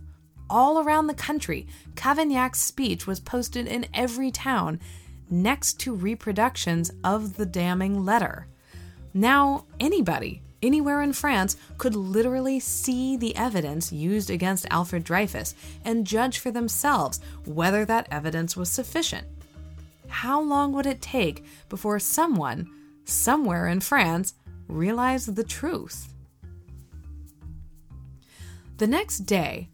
All 0.49 0.79
around 0.79 1.07
the 1.07 1.13
country, 1.15 1.67
Cavaignac's 1.95 2.59
speech 2.59 3.07
was 3.07 3.19
posted 3.19 3.67
in 3.67 3.87
every 3.93 4.29
town 4.29 4.79
next 5.29 5.79
to 5.79 5.95
reproductions 5.95 6.91
of 7.03 7.37
the 7.37 7.45
damning 7.45 8.05
letter. 8.05 8.47
Now, 9.15 9.65
anybody, 9.79 10.41
anywhere 10.63 11.01
in 11.03 11.13
France, 11.13 11.57
could 11.77 11.95
literally 11.95 12.59
see 12.59 13.17
the 13.17 13.35
evidence 13.35 13.91
used 13.91 14.29
against 14.29 14.65
Alfred 14.71 15.03
Dreyfus 15.03 15.53
and 15.85 16.07
judge 16.07 16.39
for 16.39 16.49
themselves 16.49 17.19
whether 17.45 17.85
that 17.85 18.07
evidence 18.09 18.57
was 18.57 18.69
sufficient. 18.69 19.27
How 20.07 20.41
long 20.41 20.73
would 20.73 20.85
it 20.85 21.01
take 21.01 21.43
before 21.69 21.99
someone, 21.99 22.69
somewhere 23.05 23.67
in 23.67 23.81
France, 23.81 24.33
realized 24.67 25.35
the 25.35 25.43
truth? 25.43 26.13
The 28.77 28.87
next 28.87 29.19
day, 29.19 29.69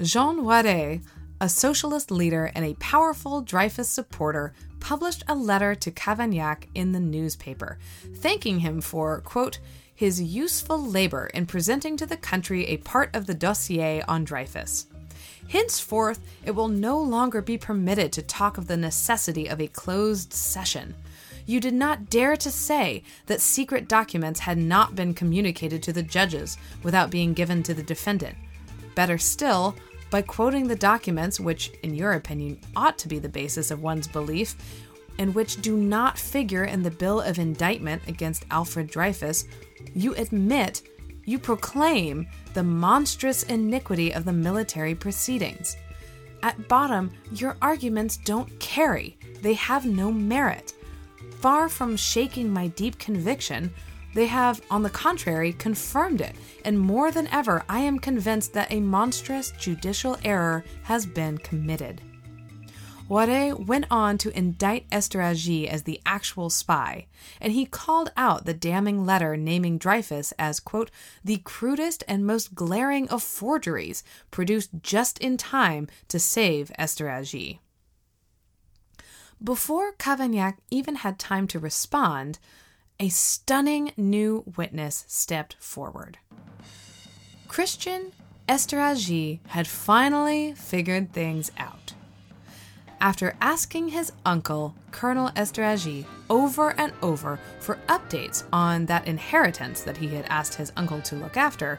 Jean 0.00 0.38
Jaurès, 0.38 1.02
a 1.40 1.48
socialist 1.48 2.10
leader 2.10 2.50
and 2.54 2.64
a 2.64 2.74
powerful 2.74 3.40
Dreyfus 3.42 3.88
supporter, 3.88 4.52
published 4.80 5.24
a 5.28 5.34
letter 5.34 5.74
to 5.74 5.90
Cavaignac 5.90 6.68
in 6.74 6.92
the 6.92 7.00
newspaper, 7.00 7.78
thanking 8.16 8.60
him 8.60 8.80
for, 8.80 9.20
quote, 9.22 9.58
his 9.94 10.20
useful 10.20 10.84
labor 10.84 11.26
in 11.34 11.46
presenting 11.46 11.96
to 11.96 12.06
the 12.06 12.16
country 12.16 12.66
a 12.66 12.78
part 12.78 13.14
of 13.14 13.26
the 13.26 13.34
dossier 13.34 14.02
on 14.08 14.24
Dreyfus. 14.24 14.86
Henceforth, 15.48 16.20
it 16.44 16.52
will 16.52 16.68
no 16.68 16.98
longer 17.00 17.42
be 17.42 17.58
permitted 17.58 18.12
to 18.12 18.22
talk 18.22 18.58
of 18.58 18.66
the 18.66 18.76
necessity 18.76 19.46
of 19.46 19.60
a 19.60 19.68
closed 19.68 20.32
session. 20.32 20.94
You 21.46 21.60
did 21.60 21.74
not 21.74 22.08
dare 22.08 22.36
to 22.36 22.50
say 22.50 23.02
that 23.26 23.40
secret 23.40 23.86
documents 23.86 24.40
had 24.40 24.56
not 24.56 24.94
been 24.94 25.12
communicated 25.12 25.82
to 25.82 25.92
the 25.92 26.02
judges 26.02 26.56
without 26.82 27.10
being 27.10 27.34
given 27.34 27.62
to 27.64 27.74
the 27.74 27.82
defendant. 27.82 28.36
Better 28.94 29.18
still, 29.18 29.76
by 30.10 30.22
quoting 30.22 30.68
the 30.68 30.76
documents 30.76 31.38
which, 31.38 31.70
in 31.82 31.94
your 31.94 32.12
opinion, 32.12 32.60
ought 32.74 32.96
to 32.98 33.08
be 33.08 33.18
the 33.18 33.28
basis 33.28 33.70
of 33.70 33.82
one's 33.82 34.08
belief, 34.08 34.56
and 35.18 35.34
which 35.34 35.60
do 35.60 35.76
not 35.76 36.18
figure 36.18 36.64
in 36.64 36.82
the 36.82 36.90
bill 36.90 37.20
of 37.20 37.38
indictment 37.38 38.02
against 38.08 38.46
Alfred 38.50 38.88
Dreyfus, 38.88 39.44
you 39.94 40.14
admit, 40.14 40.82
you 41.24 41.38
proclaim 41.38 42.26
the 42.52 42.62
monstrous 42.62 43.42
iniquity 43.44 44.12
of 44.12 44.24
the 44.24 44.32
military 44.32 44.94
proceedings. 44.94 45.76
At 46.42 46.68
bottom, 46.68 47.10
your 47.32 47.56
arguments 47.62 48.18
don't 48.18 48.58
carry, 48.60 49.16
they 49.40 49.54
have 49.54 49.86
no 49.86 50.12
merit. 50.12 50.74
Far 51.40 51.68
from 51.68 51.96
shaking 51.96 52.50
my 52.50 52.68
deep 52.68 52.98
conviction, 52.98 53.72
they 54.14 54.26
have, 54.26 54.60
on 54.70 54.82
the 54.82 54.90
contrary, 54.90 55.52
confirmed 55.54 56.20
it, 56.20 56.36
and 56.64 56.78
more 56.78 57.10
than 57.10 57.26
ever, 57.28 57.64
I 57.68 57.80
am 57.80 57.98
convinced 57.98 58.52
that 58.52 58.72
a 58.72 58.80
monstrous 58.80 59.50
judicial 59.52 60.16
error 60.24 60.64
has 60.84 61.04
been 61.04 61.38
committed. 61.38 62.00
Jaurès 63.08 63.66
went 63.66 63.86
on 63.90 64.18
to 64.18 64.36
indict 64.36 64.88
Esterhazy 64.90 65.66
as 65.66 65.82
the 65.82 66.00
actual 66.06 66.50
spy, 66.50 67.06
and 67.40 67.52
he 67.52 67.66
called 67.66 68.10
out 68.16 68.44
the 68.44 68.54
damning 68.54 69.04
letter 69.04 69.36
naming 69.36 69.78
Dreyfus 69.78 70.32
as, 70.38 70.60
quote, 70.60 70.90
the 71.22 71.38
crudest 71.38 72.02
and 72.08 72.26
most 72.26 72.54
glaring 72.54 73.08
of 73.10 73.22
forgeries, 73.22 74.02
produced 74.30 74.70
just 74.82 75.18
in 75.18 75.36
time 75.36 75.88
to 76.08 76.18
save 76.18 76.72
Esterhazy. 76.78 77.58
Before 79.42 79.92
Cavaignac 79.92 80.56
even 80.70 80.96
had 80.96 81.18
time 81.18 81.46
to 81.48 81.58
respond, 81.58 82.38
a 82.98 83.08
stunning 83.08 83.92
new 83.96 84.44
witness 84.56 85.04
stepped 85.08 85.56
forward. 85.58 86.18
Christian 87.48 88.12
Esterhazy 88.48 89.40
had 89.48 89.66
finally 89.66 90.54
figured 90.54 91.12
things 91.12 91.50
out. 91.58 91.93
After 93.04 93.36
asking 93.38 93.90
his 93.90 94.12
uncle, 94.24 94.74
Colonel 94.90 95.28
Esterhazy, 95.36 96.06
over 96.30 96.70
and 96.80 96.90
over 97.02 97.38
for 97.60 97.78
updates 97.86 98.44
on 98.50 98.86
that 98.86 99.06
inheritance 99.06 99.82
that 99.82 99.98
he 99.98 100.08
had 100.08 100.24
asked 100.30 100.54
his 100.54 100.72
uncle 100.74 101.02
to 101.02 101.16
look 101.16 101.36
after, 101.36 101.78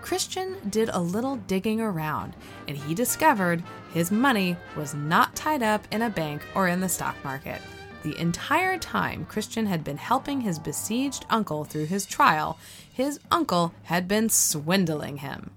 Christian 0.00 0.56
did 0.70 0.88
a 0.88 0.98
little 0.98 1.36
digging 1.36 1.82
around 1.82 2.34
and 2.66 2.78
he 2.78 2.94
discovered 2.94 3.62
his 3.92 4.10
money 4.10 4.56
was 4.74 4.94
not 4.94 5.36
tied 5.36 5.62
up 5.62 5.86
in 5.90 6.00
a 6.00 6.08
bank 6.08 6.40
or 6.54 6.66
in 6.66 6.80
the 6.80 6.88
stock 6.88 7.22
market. 7.22 7.60
The 8.02 8.18
entire 8.18 8.78
time 8.78 9.26
Christian 9.26 9.66
had 9.66 9.84
been 9.84 9.98
helping 9.98 10.40
his 10.40 10.58
besieged 10.58 11.26
uncle 11.28 11.64
through 11.64 11.86
his 11.86 12.06
trial, 12.06 12.58
his 12.90 13.20
uncle 13.30 13.74
had 13.82 14.08
been 14.08 14.30
swindling 14.30 15.18
him. 15.18 15.50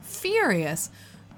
Furious, 0.00 0.90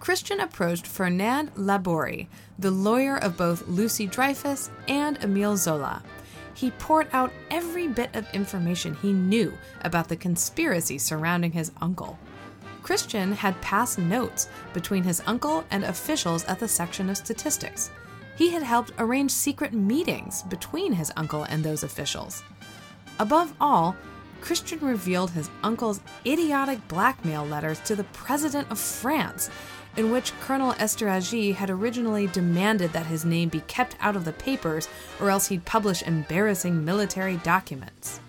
Christian 0.04 0.40
approached 0.40 0.86
Fernand 0.86 1.54
Labori, 1.54 2.26
the 2.58 2.70
lawyer 2.70 3.16
of 3.16 3.38
both 3.38 3.66
Lucie 3.66 4.06
Dreyfus 4.06 4.70
and 4.86 5.16
Emile 5.24 5.56
Zola. 5.56 6.02
He 6.52 6.72
poured 6.72 7.08
out 7.14 7.32
every 7.50 7.88
bit 7.88 8.14
of 8.14 8.28
information 8.34 8.96
he 8.96 9.14
knew 9.14 9.56
about 9.80 10.10
the 10.10 10.16
conspiracy 10.16 10.98
surrounding 10.98 11.52
his 11.52 11.72
uncle. 11.80 12.18
Christian 12.82 13.32
had 13.32 13.58
passed 13.62 13.98
notes 13.98 14.50
between 14.74 15.04
his 15.04 15.22
uncle 15.24 15.64
and 15.70 15.84
officials 15.84 16.44
at 16.44 16.60
the 16.60 16.68
section 16.68 17.08
of 17.08 17.16
statistics. 17.16 17.90
He 18.36 18.50
had 18.50 18.62
helped 18.62 18.92
arrange 18.98 19.30
secret 19.30 19.72
meetings 19.72 20.42
between 20.42 20.92
his 20.92 21.12
uncle 21.16 21.44
and 21.44 21.64
those 21.64 21.82
officials. 21.82 22.42
Above 23.18 23.54
all, 23.58 23.96
Christian 24.42 24.80
revealed 24.80 25.30
his 25.30 25.48
uncle's 25.62 26.02
idiotic 26.26 26.86
blackmail 26.88 27.46
letters 27.46 27.80
to 27.80 27.96
the 27.96 28.04
President 28.04 28.70
of 28.70 28.78
France, 28.78 29.48
in 29.96 30.10
which 30.10 30.38
Colonel 30.40 30.72
Esterhazy 30.74 31.54
had 31.54 31.70
originally 31.70 32.26
demanded 32.26 32.92
that 32.92 33.06
his 33.06 33.24
name 33.24 33.48
be 33.48 33.60
kept 33.60 33.96
out 34.00 34.16
of 34.16 34.24
the 34.24 34.32
papers 34.32 34.88
or 35.20 35.30
else 35.30 35.48
he'd 35.48 35.64
publish 35.64 36.02
embarrassing 36.02 36.84
military 36.84 37.36
documents. 37.38 38.20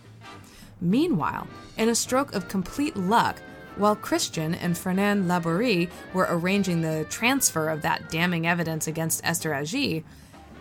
Meanwhile, 0.80 1.48
in 1.78 1.90
a 1.90 1.96
stroke 1.96 2.34
of 2.36 2.48
complete 2.48 2.96
luck, 2.96 3.40
while 3.78 3.96
Christian 3.96 4.54
and 4.56 4.78
Fernand 4.78 5.26
Labori 5.26 5.90
were 6.14 6.28
arranging 6.30 6.82
the 6.82 7.06
transfer 7.10 7.70
of 7.70 7.82
that 7.82 8.10
damning 8.10 8.48
evidence 8.48 8.88
against 8.88 9.24
Esterhazy, 9.24 10.04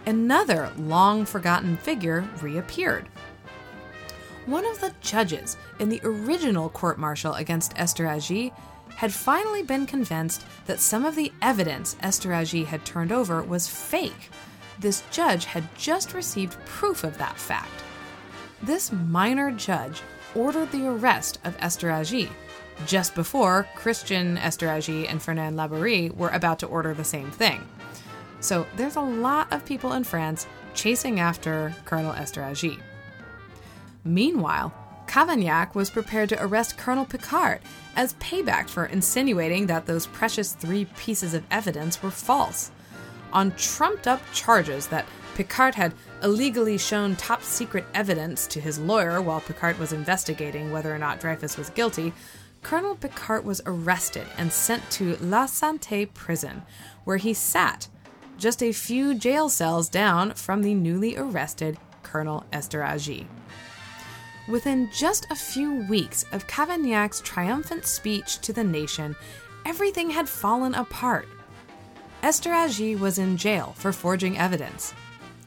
another 0.06 0.72
long 0.76 1.24
forgotten 1.24 1.76
figure 1.76 2.28
reappeared. 2.40 3.08
One 4.46 4.66
of 4.66 4.80
the 4.80 4.92
judges 5.00 5.56
in 5.78 5.88
the 5.88 6.00
original 6.04 6.68
court 6.68 6.98
martial 6.98 7.34
against 7.34 7.74
Esterhazy 7.76 8.52
had 8.96 9.12
finally 9.12 9.62
been 9.62 9.86
convinced 9.86 10.44
that 10.66 10.80
some 10.80 11.04
of 11.04 11.16
the 11.16 11.32
evidence 11.42 11.96
Esterhazy 12.02 12.66
had 12.66 12.84
turned 12.84 13.12
over 13.12 13.42
was 13.42 13.68
fake. 13.68 14.30
This 14.78 15.02
judge 15.10 15.44
had 15.44 15.74
just 15.76 16.14
received 16.14 16.64
proof 16.64 17.04
of 17.04 17.18
that 17.18 17.38
fact. 17.38 17.82
This 18.62 18.92
minor 18.92 19.50
judge 19.50 20.02
ordered 20.34 20.72
the 20.72 20.86
arrest 20.86 21.38
of 21.44 21.56
Esterhazy 21.58 22.30
just 22.86 23.14
before 23.14 23.68
Christian 23.74 24.36
Esterhazy 24.36 25.08
and 25.08 25.22
Fernand 25.22 25.56
Labori 25.56 26.14
were 26.14 26.30
about 26.30 26.58
to 26.60 26.66
order 26.66 26.92
the 26.92 27.04
same 27.04 27.30
thing. 27.30 27.66
So 28.40 28.66
there's 28.76 28.96
a 28.96 29.00
lot 29.00 29.52
of 29.52 29.64
people 29.64 29.92
in 29.92 30.04
France 30.04 30.46
chasing 30.74 31.20
after 31.20 31.74
Colonel 31.84 32.12
Esterhazy. 32.12 32.80
Meanwhile, 34.04 34.72
Cavaignac 35.14 35.76
was 35.76 35.90
prepared 35.90 36.28
to 36.30 36.44
arrest 36.44 36.76
Colonel 36.76 37.06
Picquart 37.06 37.60
as 37.94 38.14
payback 38.14 38.68
for 38.68 38.86
insinuating 38.86 39.68
that 39.68 39.86
those 39.86 40.08
precious 40.08 40.54
three 40.54 40.86
pieces 40.96 41.34
of 41.34 41.44
evidence 41.52 42.02
were 42.02 42.10
false. 42.10 42.72
on 43.32 43.52
trumped 43.52 44.08
up 44.08 44.20
charges 44.32 44.88
that 44.88 45.06
Picquart 45.36 45.76
had 45.76 45.94
illegally 46.24 46.76
shown 46.76 47.14
top 47.14 47.44
secret 47.44 47.84
evidence 47.94 48.48
to 48.48 48.60
his 48.60 48.80
lawyer 48.80 49.22
while 49.22 49.40
Picquart 49.40 49.78
was 49.78 49.92
investigating 49.92 50.72
whether 50.72 50.92
or 50.92 50.98
not 50.98 51.20
Dreyfus 51.20 51.56
was 51.56 51.70
guilty. 51.70 52.12
Colonel 52.64 52.96
Picquart 52.96 53.44
was 53.44 53.62
arrested 53.66 54.26
and 54.36 54.52
sent 54.52 54.82
to 54.90 55.16
La 55.20 55.46
Santé 55.46 56.12
prison, 56.12 56.62
where 57.04 57.18
he 57.18 57.34
sat 57.34 57.86
just 58.36 58.64
a 58.64 58.72
few 58.72 59.14
jail 59.14 59.48
cells 59.48 59.88
down 59.88 60.34
from 60.34 60.62
the 60.62 60.74
newly 60.74 61.16
arrested 61.16 61.78
Colonel 62.02 62.44
Esterhazy. 62.52 63.28
Within 64.46 64.90
just 64.90 65.26
a 65.30 65.34
few 65.34 65.86
weeks 65.86 66.24
of 66.32 66.46
Cavaignac's 66.46 67.22
triumphant 67.22 67.86
speech 67.86 68.40
to 68.40 68.52
the 68.52 68.64
nation, 68.64 69.16
everything 69.64 70.10
had 70.10 70.28
fallen 70.28 70.74
apart. 70.74 71.26
Esterhazy 72.22 72.98
was 72.98 73.18
in 73.18 73.38
jail 73.38 73.74
for 73.76 73.92
forging 73.92 74.36
evidence. 74.36 74.92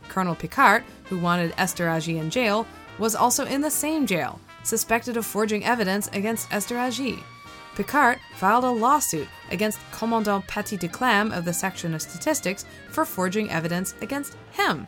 Colonel 0.09 0.35
Picquart, 0.35 0.83
who 1.05 1.19
wanted 1.19 1.55
Esterhazy 1.57 2.19
in 2.19 2.31
jail, 2.31 2.65
was 2.97 3.13
also 3.13 3.45
in 3.45 3.61
the 3.61 3.69
same 3.69 4.07
jail, 4.07 4.39
suspected 4.63 5.15
of 5.15 5.25
forging 5.25 5.63
evidence 5.63 6.07
against 6.13 6.49
Esterhazy. 6.49 7.21
Picquart 7.75 8.17
filed 8.35 8.63
a 8.63 8.71
lawsuit 8.71 9.27
against 9.51 9.79
Commandant 9.91 10.47
Paty 10.47 10.79
de 10.79 10.87
Clam 10.87 11.31
of 11.31 11.45
the 11.45 11.53
Section 11.53 11.93
of 11.93 12.01
Statistics 12.01 12.65
for 12.89 13.05
forging 13.05 13.51
evidence 13.51 13.93
against 14.01 14.35
him. 14.53 14.87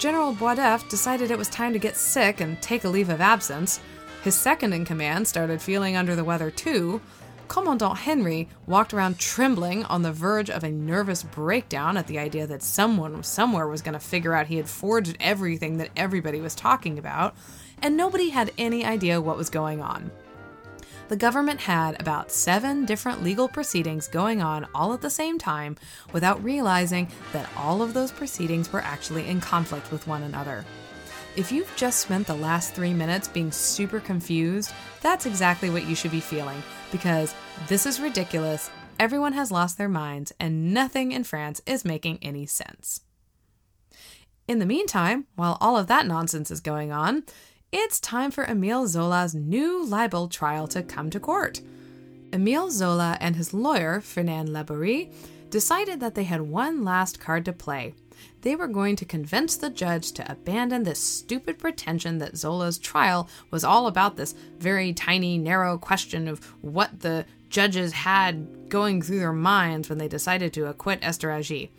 General 0.00 0.32
Boisdeffre 0.32 0.88
decided 0.88 1.30
it 1.30 1.36
was 1.36 1.50
time 1.50 1.74
to 1.74 1.78
get 1.78 1.94
sick 1.94 2.40
and 2.40 2.58
take 2.62 2.84
a 2.84 2.88
leave 2.88 3.10
of 3.10 3.20
absence. 3.20 3.80
His 4.22 4.34
second 4.34 4.72
in 4.72 4.86
command 4.86 5.28
started 5.28 5.60
feeling 5.60 5.94
under 5.94 6.16
the 6.16 6.24
weather 6.24 6.50
too. 6.50 7.02
Commandant 7.48 7.98
Henry 7.98 8.48
walked 8.66 8.94
around 8.94 9.18
trembling 9.18 9.84
on 9.84 10.00
the 10.00 10.10
verge 10.10 10.48
of 10.48 10.64
a 10.64 10.70
nervous 10.70 11.22
breakdown 11.22 11.98
at 11.98 12.06
the 12.06 12.18
idea 12.18 12.46
that 12.46 12.62
someone 12.62 13.22
somewhere 13.22 13.68
was 13.68 13.82
going 13.82 13.92
to 13.92 14.00
figure 14.00 14.32
out 14.32 14.46
he 14.46 14.56
had 14.56 14.70
forged 14.70 15.18
everything 15.20 15.76
that 15.76 15.90
everybody 15.94 16.40
was 16.40 16.54
talking 16.54 16.98
about, 16.98 17.34
and 17.82 17.94
nobody 17.94 18.30
had 18.30 18.52
any 18.56 18.86
idea 18.86 19.20
what 19.20 19.36
was 19.36 19.50
going 19.50 19.82
on 19.82 20.10
the 21.10 21.16
government 21.16 21.58
had 21.58 22.00
about 22.00 22.30
seven 22.30 22.84
different 22.84 23.20
legal 23.20 23.48
proceedings 23.48 24.06
going 24.06 24.40
on 24.40 24.64
all 24.76 24.94
at 24.94 25.00
the 25.00 25.10
same 25.10 25.40
time 25.40 25.76
without 26.12 26.42
realizing 26.44 27.08
that 27.32 27.50
all 27.56 27.82
of 27.82 27.92
those 27.92 28.12
proceedings 28.12 28.72
were 28.72 28.80
actually 28.82 29.26
in 29.26 29.40
conflict 29.40 29.90
with 29.90 30.06
one 30.06 30.22
another. 30.22 30.64
If 31.34 31.50
you've 31.50 31.74
just 31.74 31.98
spent 31.98 32.28
the 32.28 32.36
last 32.36 32.74
three 32.74 32.94
minutes 32.94 33.26
being 33.26 33.50
super 33.50 33.98
confused, 33.98 34.72
that's 35.00 35.26
exactly 35.26 35.68
what 35.68 35.84
you 35.84 35.96
should 35.96 36.12
be 36.12 36.20
feeling 36.20 36.62
because 36.92 37.34
this 37.66 37.86
is 37.86 37.98
ridiculous, 37.98 38.70
everyone 39.00 39.32
has 39.32 39.50
lost 39.50 39.78
their 39.78 39.88
minds, 39.88 40.32
and 40.38 40.72
nothing 40.72 41.10
in 41.10 41.24
France 41.24 41.60
is 41.66 41.84
making 41.84 42.20
any 42.22 42.46
sense. 42.46 43.00
In 44.46 44.60
the 44.60 44.66
meantime, 44.66 45.26
while 45.34 45.58
all 45.60 45.76
of 45.76 45.88
that 45.88 46.06
nonsense 46.06 46.52
is 46.52 46.60
going 46.60 46.92
on, 46.92 47.24
it's 47.72 48.00
time 48.00 48.30
for 48.30 48.44
Emile 48.44 48.86
Zola's 48.88 49.34
new 49.34 49.84
libel 49.84 50.28
trial 50.28 50.66
to 50.68 50.82
come 50.82 51.08
to 51.10 51.20
court. 51.20 51.60
Emile 52.32 52.70
Zola 52.70 53.16
and 53.20 53.36
his 53.36 53.54
lawyer, 53.54 54.00
Fernand 54.00 54.48
Labori, 54.48 55.12
decided 55.50 56.00
that 56.00 56.14
they 56.14 56.24
had 56.24 56.42
one 56.42 56.84
last 56.84 57.20
card 57.20 57.44
to 57.44 57.52
play. 57.52 57.94
They 58.42 58.56
were 58.56 58.66
going 58.66 58.96
to 58.96 59.04
convince 59.04 59.56
the 59.56 59.70
judge 59.70 60.12
to 60.12 60.30
abandon 60.30 60.82
this 60.82 60.98
stupid 60.98 61.58
pretension 61.58 62.18
that 62.18 62.36
Zola's 62.36 62.78
trial 62.78 63.28
was 63.50 63.64
all 63.64 63.86
about 63.86 64.16
this 64.16 64.34
very 64.58 64.92
tiny, 64.92 65.38
narrow 65.38 65.78
question 65.78 66.28
of 66.28 66.44
what 66.62 67.00
the 67.00 67.24
judges 67.48 67.92
had 67.92 68.68
going 68.68 69.02
through 69.02 69.18
their 69.20 69.32
minds 69.32 69.88
when 69.88 69.98
they 69.98 70.08
decided 70.08 70.52
to 70.54 70.66
acquit 70.66 71.00
Esterhazy. 71.02 71.70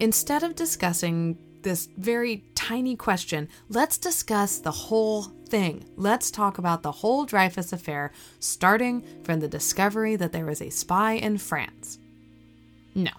Instead 0.00 0.42
of 0.42 0.54
discussing 0.54 1.38
this 1.64 1.88
very 1.98 2.44
tiny 2.54 2.94
question, 2.94 3.48
let's 3.68 3.98
discuss 3.98 4.58
the 4.58 4.70
whole 4.70 5.24
thing. 5.48 5.84
Let's 5.96 6.30
talk 6.30 6.58
about 6.58 6.82
the 6.82 6.92
whole 6.92 7.24
Dreyfus 7.24 7.72
affair, 7.72 8.12
starting 8.38 9.02
from 9.24 9.40
the 9.40 9.48
discovery 9.48 10.16
that 10.16 10.32
there 10.32 10.46
was 10.46 10.62
a 10.62 10.70
spy 10.70 11.14
in 11.14 11.38
France. 11.38 11.98
No, 12.94 13.10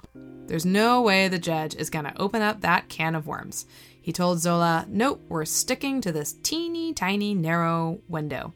there's 0.48 0.66
no 0.66 1.02
way 1.02 1.28
the 1.28 1.38
judge 1.38 1.76
is 1.76 1.90
going 1.90 2.06
to 2.06 2.22
open 2.22 2.42
up 2.42 2.62
that 2.62 2.88
can 2.88 3.16
of 3.16 3.28
worms. 3.28 3.66
He 4.02 4.14
told 4.14 4.40
Zola, 4.40 4.86
nope, 4.88 5.22
we're 5.28 5.46
sticking 5.46 6.00
to 6.02 6.12
this 6.12 6.34
teeny 6.44 6.94
tiny 6.94 7.34
narrow 7.34 8.00
window. 8.08 8.54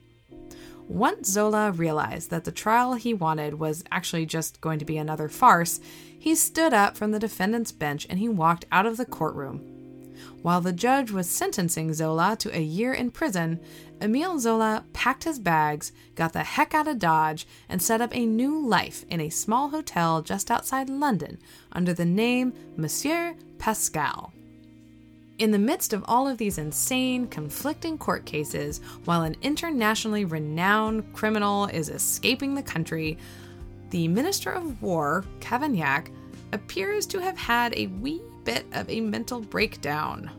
Once 0.87 1.29
Zola 1.29 1.71
realized 1.71 2.31
that 2.31 2.45
the 2.45 2.51
trial 2.51 2.93
he 2.93 3.13
wanted 3.13 3.53
was 3.59 3.83
actually 3.91 4.25
just 4.25 4.59
going 4.59 4.79
to 4.79 4.85
be 4.85 4.97
another 4.97 5.29
farce, 5.29 5.79
he 6.17 6.33
stood 6.35 6.73
up 6.73 6.97
from 6.97 7.11
the 7.11 7.19
defendant's 7.19 7.71
bench 7.71 8.07
and 8.09 8.19
he 8.19 8.27
walked 8.27 8.65
out 8.71 8.85
of 8.85 8.97
the 8.97 9.05
courtroom, 9.05 9.78
while 10.41 10.61
the 10.61 10.73
judge 10.73 11.11
was 11.11 11.29
sentencing 11.29 11.93
Zola 11.93 12.35
to 12.39 12.55
a 12.55 12.61
year 12.61 12.93
in 12.93 13.11
prison, 13.11 13.59
Emile 14.01 14.39
Zola 14.39 14.85
packed 14.93 15.25
his 15.25 15.39
bags, 15.39 15.91
got 16.15 16.33
the 16.33 16.43
heck 16.43 16.73
out 16.73 16.87
of 16.87 16.99
Dodge, 16.99 17.47
and 17.67 17.81
set 17.81 18.01
up 18.01 18.15
a 18.15 18.25
new 18.25 18.65
life 18.65 19.05
in 19.09 19.19
a 19.19 19.29
small 19.29 19.69
hotel 19.69 20.21
just 20.21 20.49
outside 20.49 20.89
London 20.89 21.37
under 21.71 21.93
the 21.93 22.05
name 22.05 22.53
Monsieur 22.77 23.35
Pascal. 23.57 24.31
In 25.39 25.51
the 25.51 25.59
midst 25.59 25.93
of 25.93 26.03
all 26.05 26.27
of 26.27 26.37
these 26.37 26.57
insane, 26.57 27.25
conflicting 27.27 27.97
court 27.97 28.25
cases, 28.25 28.81
while 29.05 29.21
an 29.21 29.37
internationally 29.41 30.25
renowned 30.25 31.13
criminal 31.13 31.67
is 31.67 31.87
escaping 31.87 32.53
the 32.53 32.61
country, 32.61 33.17
the 33.89 34.07
Minister 34.09 34.51
of 34.51 34.81
War, 34.81 35.23
Cavaignac, 35.39 36.11
appears 36.51 37.05
to 37.07 37.19
have 37.19 37.37
had 37.37 37.73
a 37.77 37.87
wee 37.87 38.21
bit 38.49 38.65
of 38.73 38.89
a 38.89 38.99
mental 38.99 39.41
breakdown. 39.41 40.31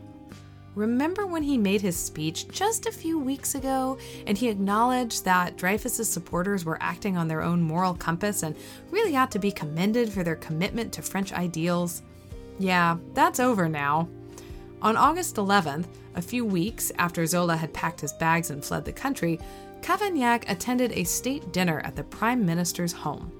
Remember 0.75 1.25
when 1.25 1.43
he 1.43 1.57
made 1.57 1.79
his 1.79 1.95
speech 1.95 2.45
just 2.49 2.85
a 2.85 2.91
few 2.91 3.17
weeks 3.17 3.55
ago 3.55 3.97
and 4.27 4.37
he 4.37 4.49
acknowledged 4.49 5.23
that 5.23 5.55
Dreyfus's 5.55 6.09
supporters 6.09 6.65
were 6.65 6.77
acting 6.81 7.15
on 7.15 7.29
their 7.29 7.41
own 7.41 7.61
moral 7.61 7.93
compass 7.93 8.43
and 8.43 8.53
really 8.89 9.15
ought 9.15 9.31
to 9.31 9.39
be 9.39 9.49
commended 9.49 10.11
for 10.11 10.23
their 10.23 10.35
commitment 10.35 10.91
to 10.91 11.01
French 11.01 11.31
ideals? 11.31 12.01
Yeah, 12.59 12.97
that's 13.13 13.39
over 13.39 13.69
now. 13.69 14.09
On 14.81 14.97
August 14.97 15.37
11th, 15.37 15.85
a 16.15 16.21
few 16.21 16.43
weeks 16.43 16.91
after 16.97 17.25
Zola 17.25 17.55
had 17.55 17.73
packed 17.73 18.01
his 18.01 18.11
bags 18.11 18.49
and 18.49 18.63
fled 18.63 18.83
the 18.83 18.91
country, 18.91 19.39
Cavaignac 19.81 20.49
attended 20.49 20.91
a 20.91 21.05
state 21.05 21.53
dinner 21.53 21.79
at 21.85 21.95
the 21.95 22.03
Prime 22.03 22.45
Minister's 22.45 22.91
home. 22.91 23.31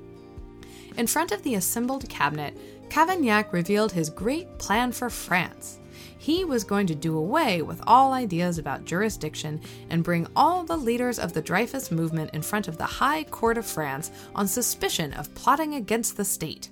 In 0.96 1.08
front 1.08 1.34
of 1.34 1.44
the 1.44 1.56
assembled 1.56 2.08
cabinet, 2.08 2.58
Cavaignac 2.92 3.54
revealed 3.54 3.94
his 3.94 4.10
great 4.10 4.58
plan 4.58 4.92
for 4.92 5.10
France. 5.10 5.80
He 6.18 6.44
was 6.44 6.66
going 6.66 6.88
to 6.88 6.94
do 6.94 7.18
away 7.18 7.62
with 7.62 7.82
all 7.88 8.12
ideas 8.12 8.58
about 8.58 8.84
jurisdiction 8.84 9.62
and 9.90 10.04
bring 10.04 10.28
all 10.36 10.66
the 10.66 10.76
leaders 10.76 11.18
of 11.18 11.32
the 11.32 11.42
Dreyfus 11.42 11.90
movement 11.90 12.32
in 12.34 12.42
front 12.42 12.68
of 12.68 12.78
the 12.78 12.84
High 12.84 13.24
Court 13.24 13.58
of 13.58 13.66
France 13.66 14.12
on 14.36 14.46
suspicion 14.46 15.14
of 15.14 15.34
plotting 15.36 15.76
against 15.76 16.18
the 16.18 16.26
state. 16.26 16.70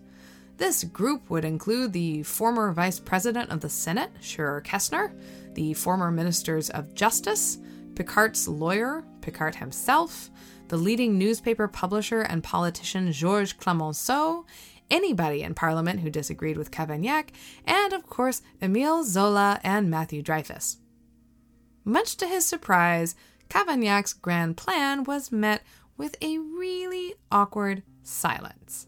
This 0.58 0.84
group 0.84 1.30
would 1.30 1.46
include 1.46 1.94
the 1.94 2.24
former 2.24 2.74
Vice 2.74 3.00
President 3.00 3.50
of 3.50 3.62
the 3.62 3.70
Senate, 3.70 4.12
Scheurer 4.20 4.62
Kestner, 4.62 5.14
the 5.54 5.74
former 5.74 6.12
Ministers 6.12 6.70
of 6.70 6.94
Justice, 6.96 7.60
Picquart's 7.94 8.46
lawyer, 8.46 9.06
Picquart 9.22 9.56
himself, 9.56 10.30
the 10.68 10.78
leading 10.78 11.18
newspaper 11.18 11.70
publisher 11.70 12.22
and 12.22 12.44
politician 12.44 13.12
Georges 13.12 13.54
Clemenceau, 13.54 14.46
anybody 14.90 15.44
in 15.44 15.54
Parliament 15.54 16.02
who 16.02 16.10
disagreed 16.10 16.58
with 16.58 16.72
Cavaignac, 16.72 17.30
and 17.66 17.94
of 17.94 18.08
course, 18.08 18.42
Emile 18.62 19.04
Zola 19.04 19.60
and 19.64 19.90
Matthew 19.90 20.22
Dreyfus. 20.22 20.78
Much 21.84 22.18
to 22.18 22.28
his 22.28 22.46
surprise, 22.46 23.16
Cavaignac's 23.50 24.14
grand 24.14 24.58
plan 24.58 25.04
was 25.04 25.32
met 25.32 25.64
with 25.98 26.16
a 26.22 26.38
really 26.38 27.16
awkward 27.32 27.84
silence. 28.04 28.88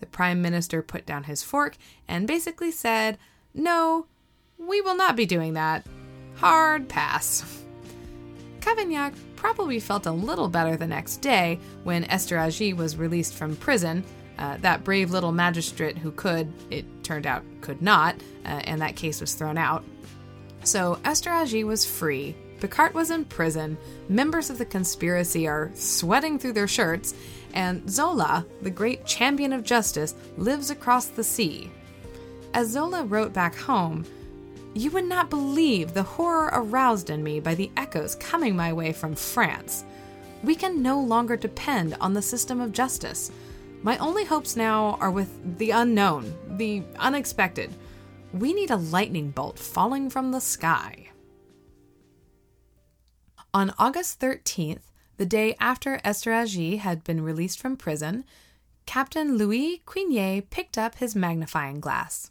The 0.00 0.06
Prime 0.06 0.40
Minister 0.40 0.82
put 0.82 1.06
down 1.06 1.24
his 1.24 1.42
fork 1.42 1.76
and 2.06 2.26
basically 2.26 2.70
said, 2.70 3.18
No, 3.54 4.06
we 4.58 4.80
will 4.80 4.96
not 4.96 5.16
be 5.16 5.26
doing 5.26 5.54
that. 5.54 5.86
Hard 6.36 6.88
pass. 6.88 7.64
Cavaignac 8.60 9.14
probably 9.36 9.80
felt 9.80 10.06
a 10.06 10.12
little 10.12 10.48
better 10.48 10.76
the 10.76 10.86
next 10.86 11.16
day 11.18 11.58
when 11.84 12.04
Esterhazy 12.04 12.76
was 12.76 12.96
released 12.96 13.34
from 13.34 13.56
prison 13.56 14.04
uh, 14.38 14.56
that 14.58 14.84
brave 14.84 15.10
little 15.10 15.32
magistrate 15.32 15.98
who 15.98 16.12
could, 16.12 16.52
it 16.70 16.84
turned 17.02 17.26
out, 17.26 17.42
could 17.60 17.82
not, 17.82 18.16
uh, 18.44 18.60
and 18.64 18.80
that 18.80 18.96
case 18.96 19.20
was 19.20 19.34
thrown 19.34 19.58
out. 19.58 19.84
So 20.64 20.98
Esterhazy 21.04 21.64
was 21.64 21.84
free, 21.84 22.36
Picquart 22.60 22.92
was 22.92 23.10
in 23.10 23.24
prison, 23.24 23.78
members 24.08 24.50
of 24.50 24.58
the 24.58 24.64
conspiracy 24.64 25.46
are 25.46 25.70
sweating 25.74 26.38
through 26.38 26.54
their 26.54 26.68
shirts, 26.68 27.14
and 27.54 27.88
Zola, 27.88 28.44
the 28.62 28.70
great 28.70 29.06
champion 29.06 29.52
of 29.52 29.62
justice, 29.62 30.14
lives 30.36 30.70
across 30.70 31.06
the 31.06 31.24
sea. 31.24 31.70
As 32.54 32.70
Zola 32.70 33.04
wrote 33.04 33.32
back 33.32 33.54
home, 33.54 34.04
you 34.74 34.90
would 34.90 35.04
not 35.04 35.30
believe 35.30 35.92
the 35.92 36.02
horror 36.02 36.50
aroused 36.52 37.10
in 37.10 37.22
me 37.22 37.40
by 37.40 37.54
the 37.54 37.70
echoes 37.76 38.14
coming 38.16 38.54
my 38.54 38.72
way 38.72 38.92
from 38.92 39.14
France. 39.14 39.84
We 40.42 40.54
can 40.54 40.82
no 40.82 41.00
longer 41.00 41.36
depend 41.36 41.96
on 42.00 42.14
the 42.14 42.22
system 42.22 42.60
of 42.60 42.72
justice. 42.72 43.30
My 43.82 43.96
only 43.98 44.24
hopes 44.24 44.56
now 44.56 44.98
are 45.00 45.10
with 45.10 45.58
the 45.58 45.70
unknown, 45.70 46.34
the 46.58 46.82
unexpected. 46.98 47.72
We 48.32 48.52
need 48.52 48.70
a 48.70 48.76
lightning 48.76 49.30
bolt 49.30 49.58
falling 49.58 50.10
from 50.10 50.32
the 50.32 50.40
sky. 50.40 51.10
On 53.54 53.72
August 53.78 54.20
13th, 54.20 54.82
the 55.16 55.26
day 55.26 55.54
after 55.60 56.00
Esterhazy 56.04 56.78
had 56.78 57.04
been 57.04 57.22
released 57.22 57.60
from 57.60 57.76
prison, 57.76 58.24
Captain 58.84 59.36
Louis 59.36 59.82
Cuignet 59.86 60.50
picked 60.50 60.76
up 60.76 60.96
his 60.96 61.14
magnifying 61.14 61.80
glass. 61.80 62.30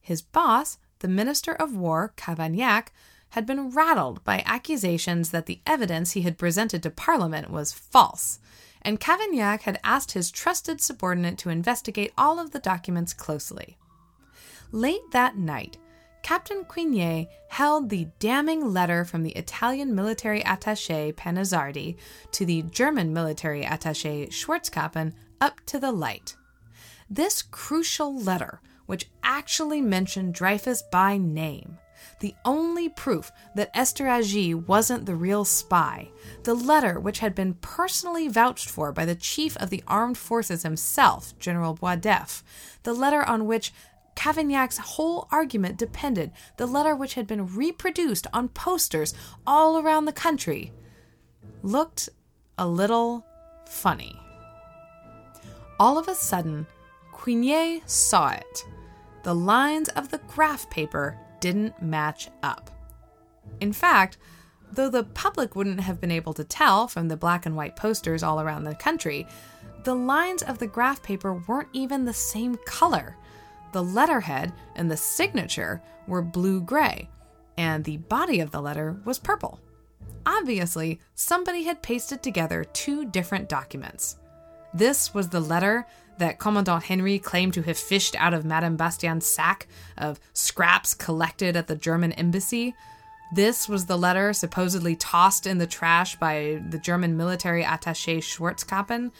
His 0.00 0.22
boss, 0.22 0.78
the 1.00 1.08
Minister 1.08 1.52
of 1.52 1.76
War, 1.76 2.12
Cavaignac, 2.16 2.88
had 3.30 3.46
been 3.46 3.70
rattled 3.70 4.22
by 4.24 4.42
accusations 4.46 5.30
that 5.30 5.46
the 5.46 5.60
evidence 5.66 6.12
he 6.12 6.22
had 6.22 6.38
presented 6.38 6.82
to 6.82 6.90
Parliament 6.90 7.50
was 7.50 7.72
false, 7.72 8.38
and 8.82 9.00
Cavaignac 9.00 9.62
had 9.62 9.80
asked 9.84 10.12
his 10.12 10.30
trusted 10.30 10.80
subordinate 10.80 11.38
to 11.38 11.50
investigate 11.50 12.12
all 12.16 12.38
of 12.38 12.50
the 12.50 12.58
documents 12.58 13.12
closely. 13.12 13.76
Late 14.72 15.10
that 15.12 15.36
night, 15.36 15.78
Captain 16.22 16.64
Cuignet 16.64 17.28
held 17.48 17.88
the 17.88 18.08
damning 18.18 18.72
letter 18.72 19.04
from 19.04 19.22
the 19.22 19.30
Italian 19.32 19.94
military 19.94 20.42
attaché 20.42 21.14
Panizzardi 21.14 21.96
to 22.32 22.44
the 22.44 22.62
German 22.62 23.12
military 23.12 23.64
attaché 23.64 24.28
Schwarzkoppen 24.28 25.14
up 25.40 25.60
to 25.66 25.78
the 25.78 25.92
light. 25.92 26.36
This 27.08 27.40
crucial 27.40 28.14
letter, 28.14 28.60
which 28.86 29.08
actually 29.22 29.80
mentioned 29.80 30.34
Dreyfus 30.34 30.82
by 30.82 31.16
name, 31.16 31.78
the 32.20 32.34
only 32.44 32.88
proof 32.88 33.30
that 33.54 33.72
Esterhazy 33.74 34.54
wasn't 34.54 35.06
the 35.06 35.14
real 35.14 35.44
spy, 35.44 36.10
the 36.44 36.54
letter 36.54 36.98
which 36.98 37.20
had 37.20 37.34
been 37.34 37.54
personally 37.54 38.28
vouched 38.28 38.68
for 38.68 38.92
by 38.92 39.04
the 39.04 39.14
chief 39.14 39.56
of 39.58 39.70
the 39.70 39.82
armed 39.86 40.18
forces 40.18 40.62
himself, 40.62 41.38
General 41.38 41.74
Boisdeffre, 41.74 42.42
the 42.82 42.94
letter 42.94 43.22
on 43.22 43.46
which 43.46 43.72
Cavaignac's 44.16 44.78
whole 44.78 45.28
argument 45.30 45.76
depended, 45.76 46.32
the 46.56 46.66
letter 46.66 46.96
which 46.96 47.14
had 47.14 47.26
been 47.26 47.54
reproduced 47.54 48.26
on 48.32 48.48
posters 48.48 49.14
all 49.46 49.78
around 49.78 50.06
the 50.06 50.12
country, 50.12 50.72
looked 51.62 52.08
a 52.58 52.66
little 52.66 53.24
funny. 53.68 54.20
All 55.78 55.98
of 55.98 56.08
a 56.08 56.14
sudden, 56.16 56.66
Cuignet 57.12 57.88
saw 57.88 58.30
it. 58.30 58.66
The 59.22 59.34
lines 59.34 59.88
of 59.90 60.10
the 60.10 60.18
graph 60.18 60.68
paper 60.68 61.16
didn't 61.40 61.80
match 61.82 62.28
up. 62.42 62.70
In 63.60 63.72
fact, 63.72 64.18
though 64.72 64.90
the 64.90 65.04
public 65.04 65.56
wouldn't 65.56 65.80
have 65.80 66.00
been 66.00 66.10
able 66.10 66.34
to 66.34 66.44
tell 66.44 66.88
from 66.88 67.08
the 67.08 67.16
black 67.16 67.46
and 67.46 67.56
white 67.56 67.76
posters 67.76 68.22
all 68.22 68.40
around 68.40 68.64
the 68.64 68.74
country, 68.74 69.26
the 69.84 69.94
lines 69.94 70.42
of 70.42 70.58
the 70.58 70.66
graph 70.66 71.02
paper 71.02 71.42
weren't 71.46 71.68
even 71.72 72.04
the 72.04 72.12
same 72.12 72.56
color. 72.66 73.16
The 73.72 73.82
letterhead 73.82 74.52
and 74.76 74.90
the 74.90 74.96
signature 74.96 75.82
were 76.06 76.22
blue 76.22 76.60
gray, 76.60 77.08
and 77.56 77.84
the 77.84 77.98
body 77.98 78.40
of 78.40 78.50
the 78.50 78.60
letter 78.60 79.00
was 79.04 79.18
purple. 79.18 79.60
Obviously, 80.26 81.00
somebody 81.14 81.62
had 81.62 81.82
pasted 81.82 82.22
together 82.22 82.64
two 82.64 83.06
different 83.06 83.48
documents. 83.48 84.18
This 84.74 85.14
was 85.14 85.28
the 85.28 85.40
letter 85.40 85.86
that 86.18 86.38
Commandant 86.38 86.84
Henry 86.84 87.18
claimed 87.18 87.54
to 87.54 87.62
have 87.62 87.78
fished 87.78 88.16
out 88.16 88.34
of 88.34 88.44
Madame 88.44 88.76
Bastian's 88.76 89.26
sack 89.26 89.66
of 89.96 90.20
scraps 90.32 90.94
collected 90.94 91.56
at 91.56 91.66
the 91.66 91.76
German 91.76 92.12
embassy. 92.12 92.74
This 93.32 93.68
was 93.68 93.86
the 93.86 93.98
letter 93.98 94.32
supposedly 94.32 94.96
tossed 94.96 95.46
in 95.46 95.58
the 95.58 95.66
trash 95.66 96.16
by 96.16 96.62
the 96.70 96.78
German 96.78 97.16
military 97.16 97.62
attaché 97.62 98.18
Schwarzkoppen. 98.18 99.10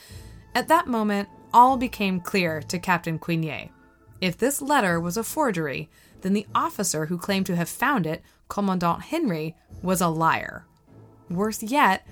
At 0.55 0.69
that 0.69 0.87
moment, 0.87 1.29
all 1.53 1.77
became 1.77 2.21
clear 2.21 2.63
to 2.63 2.79
Captain 2.79 3.19
Cuignet. 3.19 3.71
If 4.21 4.37
this 4.37 4.61
letter 4.61 4.99
was 4.99 5.17
a 5.17 5.25
forgery, 5.25 5.89
then 6.23 6.33
the 6.33 6.47
officer 6.55 7.07
who 7.07 7.19
claimed 7.19 7.47
to 7.47 7.57
have 7.57 7.69
found 7.69 8.07
it, 8.07 8.23
Commandant 8.49 9.03
Henry, 9.03 9.55
was 9.83 10.01
a 10.01 10.09
liar. 10.09 10.65
Worse 11.31 11.63
yet, 11.63 12.07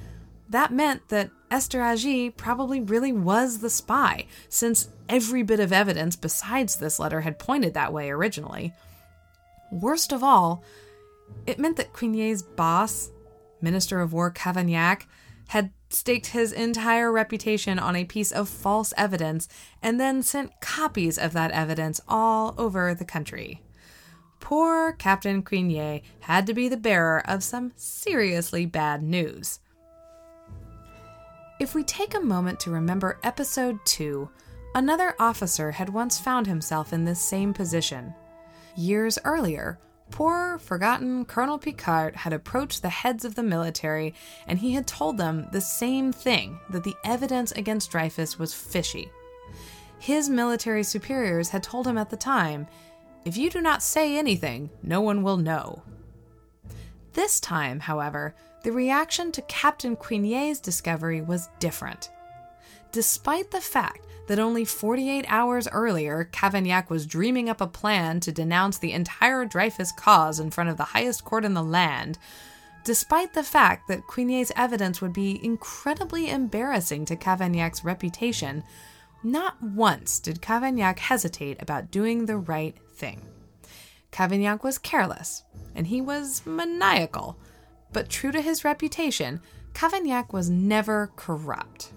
that 0.48 0.72
meant 0.72 1.08
that 1.08 1.30
Esterhazy 1.50 2.36
probably 2.36 2.80
really 2.80 3.12
was 3.12 3.58
the 3.58 3.70
spy, 3.70 4.26
since 4.48 4.88
every 5.08 5.42
bit 5.42 5.60
of 5.60 5.72
evidence 5.72 6.16
besides 6.16 6.76
this 6.76 6.98
letter 6.98 7.20
had 7.20 7.38
pointed 7.38 7.74
that 7.74 7.92
way 7.92 8.10
originally. 8.10 8.72
Worst 9.70 10.12
of 10.12 10.22
all, 10.22 10.62
it 11.46 11.58
meant 11.58 11.76
that 11.76 11.92
Cuignet's 11.92 12.42
boss, 12.42 13.10
Minister 13.60 14.00
of 14.00 14.12
War 14.12 14.30
Cavaignac, 14.30 15.06
had 15.48 15.70
staked 15.88 16.26
his 16.26 16.52
entire 16.52 17.12
reputation 17.12 17.78
on 17.78 17.94
a 17.94 18.04
piece 18.04 18.32
of 18.32 18.48
false 18.48 18.92
evidence 18.96 19.48
and 19.80 20.00
then 20.00 20.22
sent 20.22 20.60
copies 20.60 21.16
of 21.16 21.32
that 21.32 21.52
evidence 21.52 22.00
all 22.08 22.54
over 22.58 22.92
the 22.94 23.04
country. 23.04 23.62
Poor 24.40 24.92
Captain 24.92 25.42
Cuignet 25.42 26.02
had 26.20 26.46
to 26.46 26.54
be 26.54 26.68
the 26.68 26.76
bearer 26.76 27.22
of 27.26 27.42
some 27.42 27.72
seriously 27.76 28.66
bad 28.66 29.02
news. 29.02 29.60
If 31.58 31.74
we 31.74 31.84
take 31.84 32.14
a 32.14 32.20
moment 32.20 32.60
to 32.60 32.70
remember 32.70 33.18
episode 33.22 33.78
2, 33.86 34.28
another 34.74 35.14
officer 35.18 35.70
had 35.70 35.88
once 35.88 36.18
found 36.18 36.46
himself 36.46 36.92
in 36.92 37.04
this 37.04 37.20
same 37.20 37.54
position. 37.54 38.14
Years 38.76 39.18
earlier, 39.24 39.78
Poor, 40.10 40.58
forgotten 40.58 41.24
Colonel 41.24 41.58
Picquart 41.58 42.14
had 42.14 42.32
approached 42.32 42.82
the 42.82 42.90
heads 42.90 43.24
of 43.24 43.34
the 43.34 43.42
military 43.42 44.14
and 44.46 44.58
he 44.58 44.72
had 44.72 44.86
told 44.86 45.18
them 45.18 45.48
the 45.50 45.60
same 45.60 46.12
thing 46.12 46.60
that 46.70 46.84
the 46.84 46.94
evidence 47.04 47.52
against 47.52 47.90
Dreyfus 47.90 48.38
was 48.38 48.54
fishy. 48.54 49.10
His 49.98 50.28
military 50.28 50.84
superiors 50.84 51.48
had 51.48 51.62
told 51.62 51.88
him 51.88 51.98
at 51.98 52.10
the 52.10 52.16
time 52.16 52.68
if 53.24 53.36
you 53.36 53.50
do 53.50 53.60
not 53.60 53.82
say 53.82 54.16
anything, 54.16 54.70
no 54.82 55.00
one 55.00 55.22
will 55.24 55.38
know. 55.38 55.82
This 57.14 57.40
time, 57.40 57.80
however, 57.80 58.36
the 58.66 58.72
reaction 58.72 59.30
to 59.30 59.40
Captain 59.42 59.94
Cuignet's 59.94 60.58
discovery 60.58 61.20
was 61.20 61.50
different. 61.60 62.10
Despite 62.90 63.52
the 63.52 63.60
fact 63.60 64.00
that 64.26 64.40
only 64.40 64.64
48 64.64 65.24
hours 65.28 65.68
earlier, 65.70 66.28
Cavaignac 66.32 66.90
was 66.90 67.06
dreaming 67.06 67.48
up 67.48 67.60
a 67.60 67.68
plan 67.68 68.18
to 68.18 68.32
denounce 68.32 68.78
the 68.78 68.90
entire 68.90 69.44
Dreyfus 69.44 69.92
cause 69.92 70.40
in 70.40 70.50
front 70.50 70.68
of 70.68 70.78
the 70.78 70.82
highest 70.82 71.24
court 71.24 71.44
in 71.44 71.54
the 71.54 71.62
land, 71.62 72.18
despite 72.82 73.34
the 73.34 73.44
fact 73.44 73.86
that 73.86 74.08
Cuignet's 74.08 74.50
evidence 74.56 75.00
would 75.00 75.12
be 75.12 75.38
incredibly 75.44 76.28
embarrassing 76.28 77.04
to 77.04 77.14
Cavaignac's 77.14 77.84
reputation, 77.84 78.64
not 79.22 79.62
once 79.62 80.18
did 80.18 80.42
Cavaignac 80.42 80.98
hesitate 80.98 81.62
about 81.62 81.92
doing 81.92 82.26
the 82.26 82.36
right 82.36 82.76
thing. 82.96 83.28
Cavaignac 84.10 84.64
was 84.64 84.76
careless, 84.76 85.44
and 85.76 85.86
he 85.86 86.00
was 86.00 86.44
maniacal, 86.44 87.38
but 87.92 88.08
true 88.08 88.32
to 88.32 88.40
his 88.40 88.64
reputation, 88.64 89.40
Cavaignac 89.74 90.32
was 90.32 90.50
never 90.50 91.10
corrupt. 91.16 91.92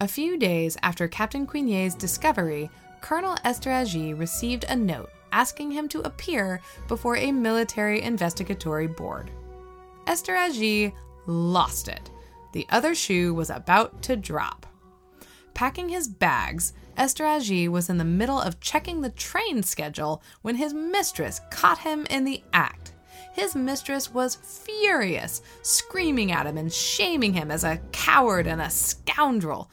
A 0.00 0.08
few 0.08 0.38
days 0.38 0.76
after 0.82 1.08
Captain 1.08 1.46
Cuignet's 1.46 1.94
discovery, 1.94 2.68
Colonel 3.00 3.36
Esterhazy 3.44 4.18
received 4.18 4.64
a 4.64 4.76
note 4.76 5.10
asking 5.32 5.70
him 5.70 5.88
to 5.88 6.00
appear 6.00 6.60
before 6.88 7.16
a 7.16 7.32
military 7.32 8.02
investigatory 8.02 8.86
board. 8.86 9.30
Esterhazy 10.06 10.92
lost 11.26 11.88
it. 11.88 12.10
The 12.52 12.66
other 12.70 12.94
shoe 12.94 13.34
was 13.34 13.50
about 13.50 14.02
to 14.02 14.16
drop. 14.16 14.66
Packing 15.54 15.88
his 15.88 16.08
bags, 16.08 16.72
Esterhazy 16.96 17.68
was 17.68 17.88
in 17.90 17.98
the 17.98 18.04
middle 18.04 18.40
of 18.40 18.60
checking 18.60 19.00
the 19.00 19.10
train 19.10 19.62
schedule 19.62 20.22
when 20.42 20.56
his 20.56 20.72
mistress 20.72 21.40
caught 21.50 21.78
him 21.78 22.06
in 22.10 22.24
the 22.24 22.42
act. 22.52 22.85
His 23.36 23.54
mistress 23.54 24.14
was 24.14 24.34
furious, 24.34 25.42
screaming 25.60 26.32
at 26.32 26.46
him 26.46 26.56
and 26.56 26.72
shaming 26.72 27.34
him 27.34 27.50
as 27.50 27.64
a 27.64 27.82
coward 27.92 28.46
and 28.46 28.62
a 28.62 28.70
scoundrel, 28.70 29.70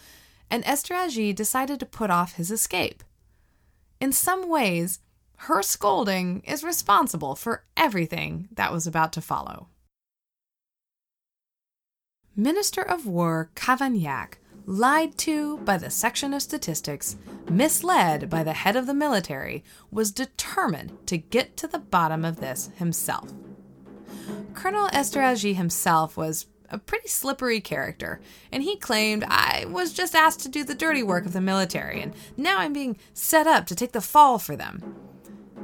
and 0.49 0.65
Esterhazy 0.65 1.33
decided 1.33 1.79
to 1.79 1.85
put 1.85 2.09
off 2.09 2.33
his 2.33 2.51
escape. 2.51 3.05
In 4.01 4.11
some 4.11 4.49
ways, 4.49 4.99
her 5.37 5.61
scolding 5.61 6.41
is 6.41 6.65
responsible 6.65 7.35
for 7.35 7.63
everything 7.77 8.49
that 8.51 8.73
was 8.73 8.85
about 8.85 9.13
to 9.13 9.21
follow. 9.21 9.69
Minister 12.35 12.81
of 12.81 13.07
War 13.07 13.49
Cavaignac, 13.55 14.39
lied 14.65 15.17
to 15.19 15.59
by 15.59 15.77
the 15.77 15.89
section 15.89 16.33
of 16.33 16.41
statistics, 16.41 17.15
misled 17.49 18.29
by 18.29 18.43
the 18.43 18.53
head 18.53 18.75
of 18.75 18.87
the 18.87 18.93
military, 18.93 19.63
was 19.89 20.11
determined 20.11 21.07
to 21.07 21.17
get 21.17 21.55
to 21.55 21.67
the 21.67 21.79
bottom 21.79 22.25
of 22.25 22.41
this 22.41 22.69
himself. 22.75 23.31
Colonel 24.53 24.87
Esterhazy 24.89 25.55
himself 25.55 26.15
was 26.15 26.47
a 26.69 26.77
pretty 26.77 27.07
slippery 27.07 27.61
character, 27.61 28.19
and 28.51 28.63
he 28.63 28.75
claimed 28.75 29.23
I 29.27 29.65
was 29.69 29.93
just 29.93 30.15
asked 30.15 30.39
to 30.41 30.49
do 30.49 30.63
the 30.63 30.75
dirty 30.75 31.03
work 31.03 31.25
of 31.25 31.33
the 31.33 31.41
military, 31.41 32.01
and 32.01 32.13
now 32.35 32.59
I'm 32.59 32.73
being 32.73 32.97
set 33.13 33.47
up 33.47 33.67
to 33.67 33.75
take 33.75 33.91
the 33.91 34.01
fall 34.01 34.39
for 34.39 34.55
them. 34.55 34.95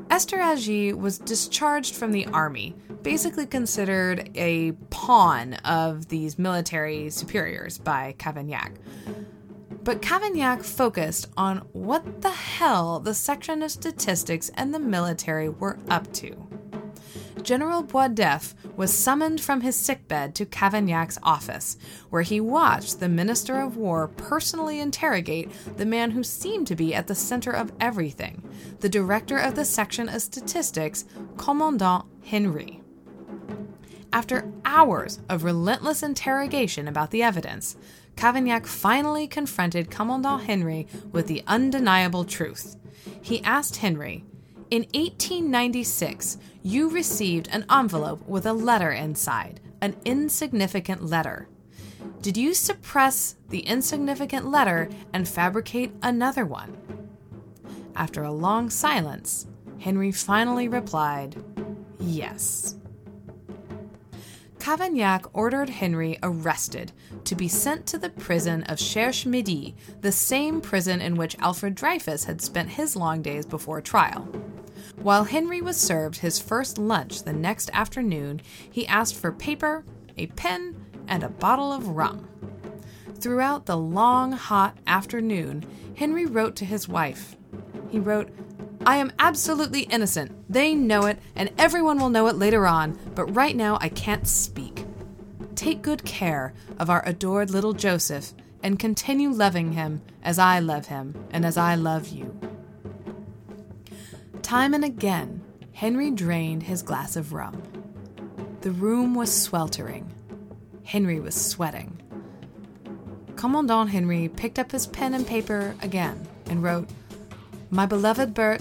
Esterhazy 0.10 0.94
was 0.94 1.18
discharged 1.18 1.96
from 1.96 2.12
the 2.12 2.26
army, 2.28 2.76
basically 3.04 3.46
considered 3.46 4.30
a 4.36 4.72
pawn 4.90 5.54
of 5.66 6.08
these 6.10 6.40
military 6.40 7.10
superiors 7.10 7.78
by 7.78 8.16
Cavaignac. 8.18 8.76
But 9.84 10.02
Cavaignac 10.02 10.64
focused 10.64 11.28
on 11.38 11.60
what 11.74 12.22
the 12.22 12.32
hell 12.32 13.00
the 13.00 13.14
section 13.14 13.64
of 13.64 13.72
statistics 13.72 14.52
and 14.56 14.74
the 14.74 14.80
military 14.80 15.48
were 15.48 15.78
up 15.90 16.12
to. 16.14 16.49
General 17.44 17.84
Boisdeffre 17.84 18.56
was 18.76 18.94
summoned 18.94 19.42
from 19.42 19.62
his 19.62 19.76
sickbed 19.76 20.36
to 20.36 20.46
Cavaignac's 20.46 21.20
office, 21.24 21.78
where 22.10 22.22
he 22.22 22.40
watched 22.40 23.00
the 23.00 23.10
Minister 23.10 23.60
of 23.60 23.78
War 23.78 24.08
personally 24.08 24.80
interrogate 24.80 25.50
the 25.78 25.86
man 25.86 26.12
who 26.12 26.24
seemed 26.24 26.68
to 26.68 26.76
be 26.76 26.94
at 26.94 27.08
the 27.08 27.16
center 27.16 27.52
of 27.52 27.72
everything, 27.80 28.48
the 28.80 28.90
director 28.90 29.38
of 29.38 29.56
the 29.56 29.66
section 29.66 30.10
of 30.10 30.22
statistics, 30.22 31.06
Commandant 31.38 32.06
Henry. 32.24 32.82
After 34.12 34.52
hours 34.66 35.20
of 35.30 35.44
relentless 35.44 36.02
interrogation 36.02 36.88
about 36.88 37.12
the 37.12 37.22
evidence, 37.22 37.76
Cavaignac 38.16 38.66
finally 38.66 39.28
confronted 39.28 39.92
Commandant 39.92 40.44
Henry 40.44 40.88
with 41.12 41.28
the 41.28 41.44
undeniable 41.48 42.26
truth. 42.26 42.76
He 43.22 43.44
asked 43.44 43.78
Henry, 43.78 44.26
In 44.72 44.82
1896, 44.94 46.38
you 46.64 46.90
received 46.90 47.48
an 47.52 47.66
envelope 47.72 48.28
with 48.28 48.46
a 48.46 48.54
letter 48.54 48.92
inside, 48.92 49.62
an 49.82 49.96
insignificant 50.06 51.06
letter. 51.06 51.48
Did 52.22 52.36
you 52.36 52.54
suppress 52.54 53.36
the 53.50 53.60
insignificant 53.60 54.48
letter 54.48 54.90
and 55.14 55.28
fabricate 55.28 55.94
another 56.02 56.46
one? 56.46 56.78
After 57.96 58.24
a 58.24 58.32
long 58.32 58.70
silence, 58.70 59.48
Henry 59.80 60.12
finally 60.12 60.68
replied, 60.68 61.42
Yes. 62.00 62.76
Cavaignac 64.60 65.30
ordered 65.34 65.70
Henry 65.70 66.20
arrested 66.22 66.92
to 67.24 67.36
be 67.36 67.48
sent 67.48 67.88
to 67.88 67.98
the 67.98 68.10
prison 68.10 68.64
of 68.64 68.78
Cherche 68.78 69.26
Midi, 69.26 69.76
the 70.02 70.12
same 70.12 70.60
prison 70.60 71.00
in 71.02 71.16
which 71.16 71.38
Alfred 71.40 71.76
Dreyfus 71.76 72.26
had 72.26 72.42
spent 72.42 72.70
his 72.70 72.96
long 72.96 73.22
days 73.22 73.46
before 73.46 73.82
trial. 73.82 74.28
While 75.02 75.26
Henry 75.26 75.62
was 75.62 75.78
served 75.78 76.18
his 76.18 76.40
first 76.40 76.78
lunch 76.78 77.24
the 77.24 77.34
next 77.34 77.70
afternoon, 77.74 78.42
he 78.70 78.88
asked 78.88 79.16
for 79.16 79.32
paper, 79.32 79.86
a 80.18 80.28
pen, 80.28 80.76
and 81.08 81.24
a 81.24 81.30
bottle 81.30 81.72
of 81.72 81.88
rum. 81.88 82.28
Throughout 83.20 83.66
the 83.66 83.78
long, 83.78 84.32
hot 84.32 84.78
afternoon, 84.88 85.66
Henry 85.96 86.26
wrote 86.26 86.56
to 86.58 86.66
his 86.66 86.88
wife. 86.88 87.36
He 87.90 88.00
wrote, 88.00 88.30
I 88.86 88.98
am 88.98 89.12
absolutely 89.20 89.82
innocent. 89.82 90.32
They 90.50 90.74
know 90.74 91.06
it, 91.06 91.20
and 91.36 91.52
everyone 91.58 92.00
will 92.00 92.10
know 92.10 92.28
it 92.28 92.38
later 92.38 92.66
on, 92.66 92.98
but 93.16 93.36
right 93.36 93.56
now 93.56 93.78
I 93.82 93.90
can't 93.90 94.28
speak. 94.28 94.86
Take 95.56 95.82
good 95.82 96.06
care 96.06 96.54
of 96.78 96.90
our 96.90 97.04
adored 97.06 97.50
little 97.50 97.74
Joseph 97.74 98.34
and 98.64 98.80
continue 98.80 99.30
loving 99.30 99.74
him 99.74 100.02
as 100.24 100.40
I 100.40 100.60
love 100.60 100.88
him 100.88 101.28
and 101.32 101.46
as 101.46 101.58
I 101.58 101.76
love 101.76 102.08
you. 102.08 102.49
Time 104.50 104.74
and 104.74 104.84
again, 104.84 105.44
Henry 105.74 106.10
drained 106.10 106.64
his 106.64 106.82
glass 106.82 107.16
of 107.16 107.34
rum. 107.34 107.62
The 108.62 108.72
room 108.72 109.14
was 109.14 109.32
sweltering. 109.32 110.12
Henry 110.84 111.20
was 111.20 111.36
sweating. 111.36 112.02
Commandant 113.36 113.92
Henry 113.92 114.28
picked 114.28 114.58
up 114.58 114.72
his 114.72 114.88
pen 114.88 115.14
and 115.14 115.28
paper 115.28 115.76
again 115.84 116.28
and 116.48 116.64
wrote, 116.64 116.90
My 117.70 117.86
beloved 117.86 118.34
Bert, 118.34 118.60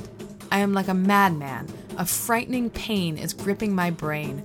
I 0.53 0.59
am 0.59 0.75
like 0.75 0.89
a 0.89 0.93
madman. 0.93 1.67
A 1.97 2.05
frightening 2.05 2.69
pain 2.69 3.17
is 3.17 3.33
gripping 3.33 3.75
my 3.75 3.89
brain. 3.91 4.43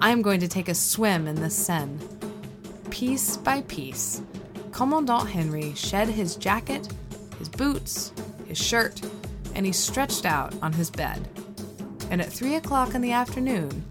I 0.00 0.08
am 0.08 0.22
going 0.22 0.40
to 0.40 0.48
take 0.48 0.70
a 0.70 0.74
swim 0.74 1.28
in 1.28 1.34
the 1.34 1.50
Seine. 1.50 1.98
Piece 2.88 3.36
by 3.36 3.60
piece, 3.60 4.22
Commandant 4.72 5.28
Henry 5.28 5.74
shed 5.74 6.08
his 6.08 6.34
jacket, 6.34 6.88
his 7.38 7.50
boots, 7.50 8.10
his 8.46 8.56
shirt, 8.56 9.02
and 9.54 9.66
he 9.66 9.72
stretched 9.72 10.24
out 10.24 10.54
on 10.62 10.72
his 10.72 10.90
bed. 10.90 11.28
And 12.10 12.20
at 12.20 12.32
three 12.32 12.54
o'clock 12.54 12.94
in 12.94 13.02
the 13.02 13.12
afternoon, 13.12 13.84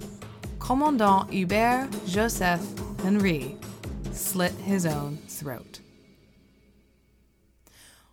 Commandant 0.59 1.31
Hubert 1.31 1.89
Joseph 2.07 2.61
Henry 3.03 3.57
slit 4.11 4.51
his 4.53 4.85
own 4.85 5.17
throat. 5.27 5.79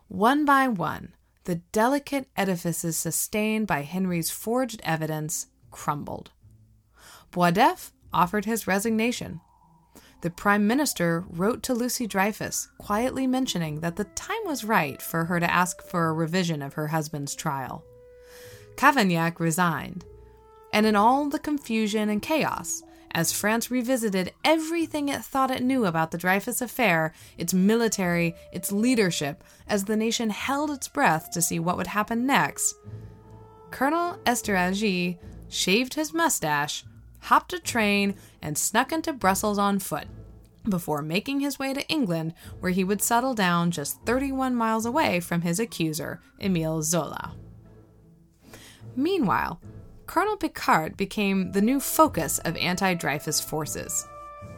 One 0.09 0.45
by 0.45 0.69
one, 0.69 1.15
the 1.45 1.57
delicate 1.57 2.29
edifices 2.37 2.97
sustained 2.97 3.67
by 3.67 3.83
Henry's 3.83 4.31
forged 4.31 4.81
evidence 4.85 5.49
crumbled. 5.71 6.31
Boisdeffre 7.33 7.93
offered 8.13 8.45
his 8.45 8.67
resignation. 8.67 9.41
The 10.25 10.31
Prime 10.31 10.67
Minister 10.67 11.23
wrote 11.29 11.63
to 11.65 11.75
Lucie 11.75 12.07
Dreyfus, 12.07 12.69
quietly 12.79 13.27
mentioning 13.27 13.81
that 13.81 13.97
the 13.97 14.05
time 14.05 14.41
was 14.47 14.65
right 14.65 15.03
for 15.03 15.27
her 15.27 15.39
to 15.39 15.53
ask 15.53 15.83
for 15.83 16.07
a 16.07 16.15
revision 16.15 16.63
of 16.63 16.73
her 16.73 16.87
husband's 16.87 17.35
trial. 17.35 17.85
Cavaignac 18.77 19.39
resigned, 19.39 20.07
and 20.73 20.87
in 20.87 20.97
all 20.97 21.29
the 21.29 21.39
confusion 21.39 22.09
and 22.09 22.23
chaos, 22.23 22.83
as 23.11 23.35
France 23.35 23.71
revisited 23.71 24.33
everything 24.47 25.11
it 25.11 25.23
thought 25.23 25.51
it 25.51 25.63
knew 25.63 25.85
about 25.85 26.11
the 26.11 26.17
Dreyfus 26.17 26.63
affair, 26.63 27.13
its 27.37 27.53
military, 27.53 28.35
its 28.51 28.73
leadership, 28.73 29.45
as 29.69 29.85
the 29.85 29.95
nation 29.95 30.31
held 30.31 30.71
its 30.71 30.89
breath 30.89 31.33
to 31.33 31.43
see 31.43 31.59
what 31.59 31.77
would 31.77 31.89
happen 31.89 32.25
next, 32.25 32.75
Colonel 33.71 34.19
Esterhazy 34.25 35.19
shaved 35.51 35.93
his 35.93 36.15
mustache, 36.15 36.83
hopped 37.25 37.53
a 37.53 37.59
train, 37.59 38.15
and 38.43 38.57
snuck 38.57 38.93
into 38.93 39.13
Brussels 39.13 39.59
on 39.59 39.79
foot 39.79 40.07
before 40.69 41.03
making 41.03 41.41
his 41.41 41.59
way 41.59 41.75
to 41.75 41.87
England, 41.89 42.35
where 42.61 42.73
he 42.73 42.85
would 42.85 43.03
settle 43.03 43.35
down 43.35 43.71
just 43.71 44.01
31 44.07 44.55
miles 44.55 44.87
away 44.87 45.21
from 45.21 45.43
his 45.43 45.61
accuser, 45.61 46.21
Emile 46.41 46.83
Zola. 46.83 47.35
Meanwhile, 48.97 49.61
Colonel 50.07 50.37
Picquart 50.37 50.97
became 50.97 51.53
the 51.53 51.63
new 51.63 51.81
focus 51.81 52.39
of 52.41 52.57
anti 52.57 52.95
Dreyfus 52.95 53.41
forces. 53.41 54.07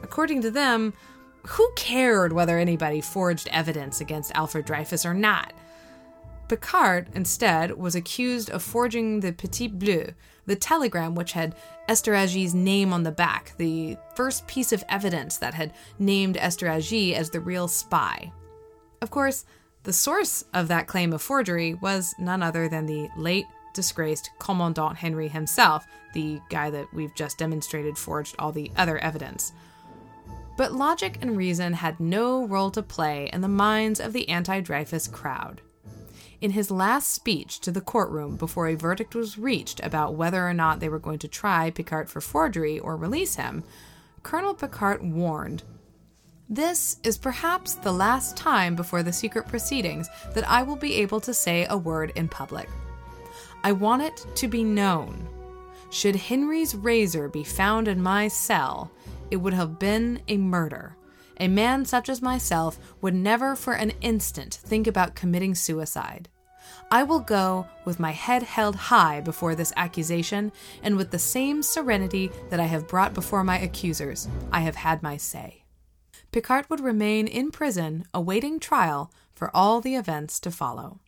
According 0.02 0.42
to 0.42 0.50
them, 0.50 0.92
who 1.46 1.70
cared 1.76 2.32
whether 2.32 2.58
anybody 2.58 3.00
forged 3.00 3.48
evidence 3.50 4.00
against 4.00 4.32
Alfred 4.34 4.64
Dreyfus 4.64 5.06
or 5.06 5.14
not? 5.14 5.52
Picquart, 6.48 7.08
instead, 7.14 7.76
was 7.76 7.94
accused 7.94 8.50
of 8.50 8.62
forging 8.62 9.20
the 9.20 9.32
Petit 9.32 9.68
Bleu, 9.68 10.12
the 10.46 10.56
telegram 10.56 11.14
which 11.14 11.32
had 11.32 11.56
Esterhazy's 11.88 12.54
name 12.54 12.92
on 12.92 13.02
the 13.02 13.10
back, 13.10 13.52
the 13.58 13.96
first 14.14 14.46
piece 14.46 14.72
of 14.72 14.84
evidence 14.88 15.38
that 15.38 15.54
had 15.54 15.72
named 15.98 16.36
Esterhazy 16.36 17.14
as 17.14 17.30
the 17.30 17.40
real 17.40 17.68
spy. 17.68 18.32
Of 19.02 19.10
course, 19.10 19.44
the 19.82 19.92
source 19.92 20.44
of 20.54 20.68
that 20.68 20.86
claim 20.86 21.12
of 21.12 21.22
forgery 21.22 21.74
was 21.74 22.14
none 22.18 22.42
other 22.42 22.68
than 22.68 22.86
the 22.86 23.08
late 23.16 23.46
disgraced 23.74 24.30
Commandant 24.38 24.96
Henry 24.96 25.28
himself, 25.28 25.86
the 26.14 26.40
guy 26.48 26.70
that 26.70 26.86
we've 26.92 27.14
just 27.14 27.38
demonstrated 27.38 27.96
forged 27.98 28.34
all 28.38 28.50
the 28.50 28.70
other 28.76 28.98
evidence. 28.98 29.52
But 30.56 30.72
logic 30.72 31.18
and 31.20 31.36
reason 31.36 31.74
had 31.74 32.00
no 32.00 32.46
role 32.46 32.70
to 32.70 32.82
play 32.82 33.28
in 33.32 33.42
the 33.42 33.48
minds 33.48 34.00
of 34.00 34.12
the 34.12 34.28
anti 34.28 34.60
Dreyfus 34.60 35.06
crowd. 35.06 35.60
In 36.40 36.50
his 36.50 36.70
last 36.70 37.10
speech 37.10 37.60
to 37.60 37.70
the 37.70 37.80
courtroom 37.80 38.36
before 38.36 38.68
a 38.68 38.74
verdict 38.74 39.14
was 39.14 39.38
reached 39.38 39.80
about 39.82 40.14
whether 40.14 40.46
or 40.46 40.52
not 40.52 40.80
they 40.80 40.88
were 40.88 40.98
going 40.98 41.18
to 41.20 41.28
try 41.28 41.70
Picquart 41.70 42.08
for 42.08 42.20
forgery 42.20 42.78
or 42.78 42.96
release 42.96 43.36
him, 43.36 43.64
Colonel 44.22 44.54
Picquart 44.54 45.02
warned 45.02 45.62
This 46.48 46.98
is 47.02 47.16
perhaps 47.16 47.74
the 47.74 47.92
last 47.92 48.36
time 48.36 48.76
before 48.76 49.02
the 49.02 49.12
secret 49.12 49.48
proceedings 49.48 50.08
that 50.34 50.48
I 50.48 50.62
will 50.62 50.76
be 50.76 50.94
able 50.96 51.20
to 51.20 51.32
say 51.32 51.66
a 51.70 51.76
word 51.76 52.12
in 52.16 52.28
public. 52.28 52.68
I 53.64 53.72
want 53.72 54.02
it 54.02 54.26
to 54.34 54.46
be 54.46 54.62
known. 54.62 55.28
Should 55.90 56.16
Henry's 56.16 56.74
razor 56.74 57.28
be 57.28 57.44
found 57.44 57.88
in 57.88 58.02
my 58.02 58.28
cell, 58.28 58.90
it 59.30 59.36
would 59.36 59.54
have 59.54 59.78
been 59.78 60.20
a 60.28 60.36
murder. 60.36 60.96
A 61.38 61.48
man 61.48 61.84
such 61.84 62.08
as 62.08 62.22
myself 62.22 62.78
would 63.00 63.14
never 63.14 63.54
for 63.56 63.74
an 63.74 63.92
instant 64.00 64.54
think 64.64 64.86
about 64.86 65.14
committing 65.14 65.54
suicide. 65.54 66.28
I 66.90 67.02
will 67.02 67.20
go 67.20 67.66
with 67.84 68.00
my 68.00 68.12
head 68.12 68.42
held 68.42 68.76
high 68.76 69.20
before 69.20 69.54
this 69.54 69.72
accusation, 69.76 70.52
and 70.82 70.96
with 70.96 71.10
the 71.10 71.18
same 71.18 71.62
serenity 71.62 72.30
that 72.50 72.60
I 72.60 72.66
have 72.66 72.88
brought 72.88 73.14
before 73.14 73.44
my 73.44 73.58
accusers. 73.58 74.28
I 74.52 74.60
have 74.60 74.76
had 74.76 75.02
my 75.02 75.16
say. 75.16 75.64
Picquart 76.32 76.68
would 76.70 76.80
remain 76.80 77.26
in 77.26 77.50
prison 77.50 78.06
awaiting 78.14 78.60
trial 78.60 79.12
for 79.34 79.50
all 79.54 79.80
the 79.80 79.96
events 79.96 80.38
to 80.40 80.50
follow. 80.50 81.00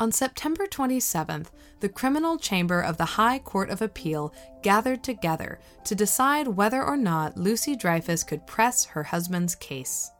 On 0.00 0.10
September 0.10 0.66
27th, 0.66 1.50
the 1.78 1.88
Criminal 1.88 2.36
Chamber 2.36 2.80
of 2.80 2.96
the 2.96 3.04
High 3.04 3.38
Court 3.38 3.70
of 3.70 3.80
Appeal 3.80 4.34
gathered 4.62 5.04
together 5.04 5.60
to 5.84 5.94
decide 5.94 6.48
whether 6.48 6.82
or 6.82 6.96
not 6.96 7.36
Lucie 7.36 7.76
Dreyfus 7.76 8.24
could 8.24 8.44
press 8.44 8.84
her 8.86 9.04
husband's 9.04 9.54
case. 9.54 10.10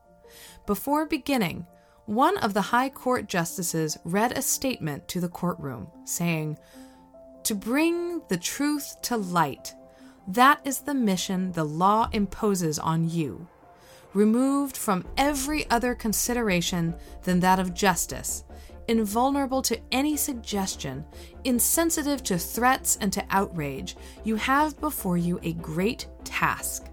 Before 0.64 1.06
beginning, 1.06 1.66
one 2.06 2.38
of 2.38 2.54
the 2.54 2.62
High 2.62 2.88
Court 2.88 3.26
justices 3.26 3.98
read 4.04 4.30
a 4.32 4.42
statement 4.42 5.08
to 5.08 5.20
the 5.20 5.28
courtroom 5.28 5.88
saying, 6.04 6.56
To 7.44 7.56
bring 7.56 8.22
the 8.28 8.36
truth 8.36 8.94
to 9.02 9.16
light, 9.16 9.74
that 10.28 10.60
is 10.64 10.80
the 10.80 10.94
mission 10.94 11.50
the 11.52 11.64
law 11.64 12.08
imposes 12.12 12.78
on 12.78 13.10
you. 13.10 13.48
removed 14.14 14.76
from 14.76 15.04
every 15.16 15.68
other 15.70 15.94
consideration 15.94 16.94
than 17.24 17.40
that 17.40 17.58
of 17.58 17.74
justice, 17.74 18.44
invulnerable 18.88 19.62
to 19.62 19.80
any 19.92 20.16
suggestion, 20.16 21.04
insensitive 21.44 22.22
to 22.24 22.38
threats 22.38 22.96
and 23.00 23.12
to 23.12 23.24
outrage, 23.30 23.96
you 24.24 24.36
have 24.36 24.80
before 24.80 25.16
you 25.16 25.40
a 25.42 25.52
great 25.54 26.06
task. 26.24 26.86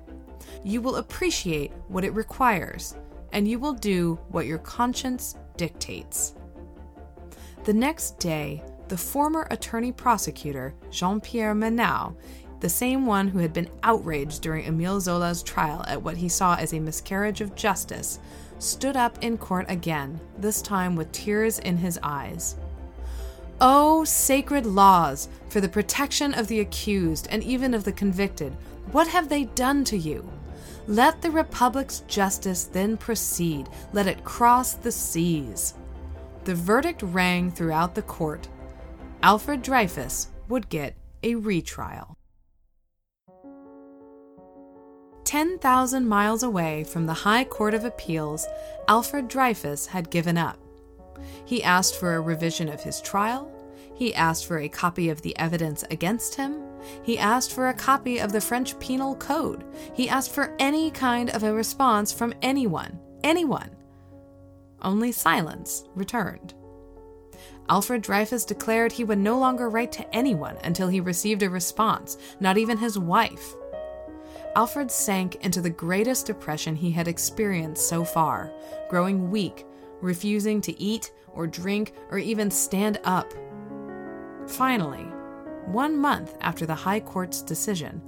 You 0.63 0.81
will 0.81 0.97
appreciate 0.97 1.71
what 1.87 2.03
it 2.03 2.13
requires, 2.13 2.95
and 3.31 3.47
you 3.47 3.59
will 3.59 3.73
do 3.73 4.19
what 4.29 4.45
your 4.45 4.59
conscience 4.59 5.35
dictates. 5.57 6.35
The 7.63 7.73
next 7.73 8.19
day, 8.19 8.63
the 8.87 8.97
former 8.97 9.47
attorney 9.51 9.91
prosecutor, 9.91 10.73
Jean 10.89 11.21
Pierre 11.21 11.55
Manau, 11.55 12.15
the 12.59 12.69
same 12.69 13.05
one 13.05 13.27
who 13.27 13.39
had 13.39 13.53
been 13.53 13.69
outraged 13.83 14.41
during 14.41 14.65
Emile 14.65 14.99
Zola's 14.99 15.41
trial 15.41 15.83
at 15.87 16.01
what 16.01 16.17
he 16.17 16.29
saw 16.29 16.55
as 16.55 16.73
a 16.73 16.79
miscarriage 16.79 17.41
of 17.41 17.55
justice, 17.55 18.19
stood 18.61 18.95
up 18.95 19.17
in 19.23 19.37
court 19.37 19.65
again, 19.69 20.19
this 20.37 20.61
time 20.61 20.95
with 20.95 21.11
tears 21.11 21.59
in 21.59 21.77
his 21.77 21.99
eyes. 22.03 22.55
O 23.59 24.01
oh, 24.01 24.03
sacred 24.03 24.65
laws, 24.65 25.29
for 25.49 25.61
the 25.61 25.69
protection 25.69 26.33
of 26.33 26.47
the 26.47 26.59
accused 26.59 27.27
and 27.29 27.43
even 27.43 27.73
of 27.73 27.83
the 27.83 27.91
convicted, 27.91 28.53
what 28.91 29.07
have 29.07 29.29
they 29.29 29.45
done 29.45 29.83
to 29.85 29.97
you? 29.97 30.31
Let 30.87 31.21
the 31.21 31.31
Republic's 31.31 32.03
justice 32.07 32.65
then 32.65 32.97
proceed, 32.97 33.67
let 33.93 34.07
it 34.07 34.23
cross 34.23 34.73
the 34.73 34.91
seas. 34.91 35.73
The 36.43 36.55
verdict 36.55 37.03
rang 37.03 37.51
throughout 37.51 37.95
the 37.95 38.01
court. 38.01 38.47
Alfred 39.23 39.61
Dreyfus 39.61 40.27
would 40.49 40.69
get 40.69 40.95
a 41.23 41.35
retrial. 41.35 42.17
10,000 45.23 46.07
miles 46.07 46.43
away 46.43 46.83
from 46.83 47.05
the 47.05 47.13
High 47.13 47.43
Court 47.43 47.73
of 47.73 47.85
Appeals, 47.85 48.45
Alfred 48.87 49.27
Dreyfus 49.27 49.87
had 49.87 50.09
given 50.09 50.37
up. 50.37 50.57
He 51.45 51.63
asked 51.63 51.95
for 51.95 52.15
a 52.15 52.21
revision 52.21 52.69
of 52.69 52.81
his 52.81 53.01
trial. 53.01 53.51
He 53.93 54.15
asked 54.15 54.45
for 54.45 54.59
a 54.59 54.69
copy 54.69 55.09
of 55.09 55.21
the 55.21 55.37
evidence 55.37 55.83
against 55.91 56.35
him. 56.35 56.61
He 57.03 57.19
asked 57.19 57.53
for 57.53 57.69
a 57.69 57.73
copy 57.73 58.17
of 58.19 58.31
the 58.31 58.41
French 58.41 58.79
Penal 58.79 59.15
Code. 59.15 59.63
He 59.93 60.09
asked 60.09 60.31
for 60.31 60.55
any 60.59 60.89
kind 60.91 61.29
of 61.29 61.43
a 61.43 61.53
response 61.53 62.11
from 62.11 62.33
anyone. 62.41 62.99
Anyone. 63.23 63.69
Only 64.81 65.11
silence 65.11 65.83
returned. 65.93 66.55
Alfred 67.69 68.01
Dreyfus 68.01 68.43
declared 68.43 68.91
he 68.91 69.03
would 69.03 69.19
no 69.19 69.37
longer 69.37 69.69
write 69.69 69.91
to 69.93 70.15
anyone 70.15 70.57
until 70.63 70.87
he 70.87 70.99
received 70.99 71.43
a 71.43 71.49
response, 71.49 72.17
not 72.39 72.57
even 72.57 72.77
his 72.77 72.97
wife. 72.97 73.55
Alfred 74.55 74.91
sank 74.91 75.35
into 75.45 75.61
the 75.61 75.69
greatest 75.69 76.25
depression 76.25 76.75
he 76.75 76.91
had 76.91 77.07
experienced 77.07 77.87
so 77.87 78.03
far, 78.03 78.51
growing 78.89 79.31
weak, 79.31 79.65
refusing 80.01 80.59
to 80.61 80.79
eat 80.81 81.13
or 81.33 81.47
drink 81.47 81.93
or 82.09 82.17
even 82.17 82.51
stand 82.51 82.99
up. 83.05 83.31
Finally, 84.47 85.05
one 85.67 85.97
month 85.97 86.35
after 86.41 86.65
the 86.65 86.75
High 86.75 86.99
Court's 86.99 87.41
decision, 87.41 88.01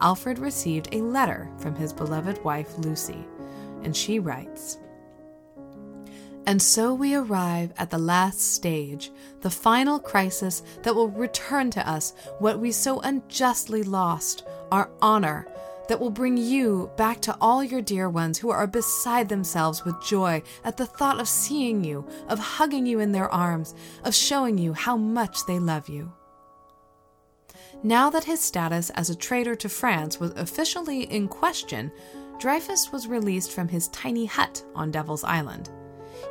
Alfred 0.00 0.38
received 0.38 0.88
a 0.92 1.02
letter 1.02 1.50
from 1.58 1.74
his 1.74 1.92
beloved 1.92 2.44
wife 2.44 2.78
Lucie, 2.78 3.26
and 3.82 3.96
she 3.96 4.20
writes 4.20 4.78
And 6.46 6.62
so 6.62 6.94
we 6.94 7.16
arrive 7.16 7.72
at 7.76 7.90
the 7.90 7.98
last 7.98 8.40
stage, 8.40 9.10
the 9.40 9.50
final 9.50 9.98
crisis 9.98 10.62
that 10.84 10.94
will 10.94 11.08
return 11.08 11.72
to 11.72 11.88
us 11.88 12.14
what 12.38 12.60
we 12.60 12.70
so 12.70 13.00
unjustly 13.00 13.82
lost 13.82 14.46
our 14.70 14.90
honor 15.02 15.48
that 15.88 15.98
will 15.98 16.10
bring 16.10 16.36
you 16.36 16.90
back 16.96 17.20
to 17.22 17.36
all 17.40 17.64
your 17.64 17.82
dear 17.82 18.08
ones 18.08 18.38
who 18.38 18.50
are 18.50 18.66
beside 18.66 19.28
themselves 19.28 19.84
with 19.84 20.02
joy 20.02 20.42
at 20.64 20.76
the 20.76 20.86
thought 20.86 21.18
of 21.18 21.28
seeing 21.28 21.82
you, 21.82 22.06
of 22.28 22.38
hugging 22.38 22.86
you 22.86 23.00
in 23.00 23.12
their 23.12 23.32
arms, 23.32 23.74
of 24.04 24.14
showing 24.14 24.58
you 24.58 24.72
how 24.74 24.96
much 24.96 25.44
they 25.46 25.58
love 25.58 25.88
you. 25.88 26.12
Now 27.82 28.10
that 28.10 28.24
his 28.24 28.40
status 28.40 28.90
as 28.90 29.08
a 29.08 29.16
traitor 29.16 29.54
to 29.56 29.68
France 29.68 30.18
was 30.18 30.32
officially 30.32 31.02
in 31.02 31.28
question, 31.28 31.92
Dreyfus 32.38 32.92
was 32.92 33.06
released 33.06 33.52
from 33.52 33.68
his 33.68 33.88
tiny 33.88 34.26
hut 34.26 34.62
on 34.74 34.90
Devil's 34.90 35.24
Island. 35.24 35.70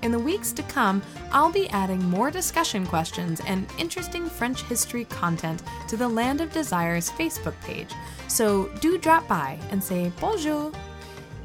In 0.05 0.11
the 0.11 0.19
weeks 0.19 0.51
to 0.51 0.61
come, 0.61 1.01
I'll 1.31 1.51
be 1.51 1.67
adding 1.71 1.97
more 2.05 2.29
discussion 2.29 2.85
questions 2.85 3.41
and 3.47 3.65
interesting 3.79 4.29
French 4.29 4.61
history 4.61 5.05
content 5.05 5.63
to 5.87 5.97
the 5.97 6.07
Land 6.07 6.41
of 6.41 6.51
Desire's 6.51 7.09
Facebook 7.09 7.59
page, 7.61 7.89
so 8.27 8.67
do 8.81 8.99
drop 8.99 9.27
by 9.27 9.57
and 9.71 9.83
say 9.83 10.11
bonjour. 10.21 10.71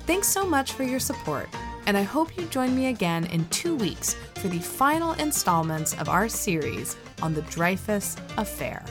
Thanks 0.01 0.29
so 0.29 0.45
much 0.45 0.73
for 0.73 0.83
your 0.83 1.01
support, 1.01 1.49
and 1.87 1.97
I 1.97 2.03
hope 2.03 2.37
you 2.37 2.45
join 2.49 2.77
me 2.77 2.89
again 2.89 3.25
in 3.33 3.49
two 3.49 3.77
weeks 3.77 4.15
for 4.35 4.49
the 4.49 4.59
final 4.59 5.13
installments 5.13 5.95
of 5.95 6.11
our 6.11 6.29
series 6.29 6.99
on 7.23 7.33
the 7.33 7.43
Dreyfus 7.43 8.15
Affair. 8.37 8.85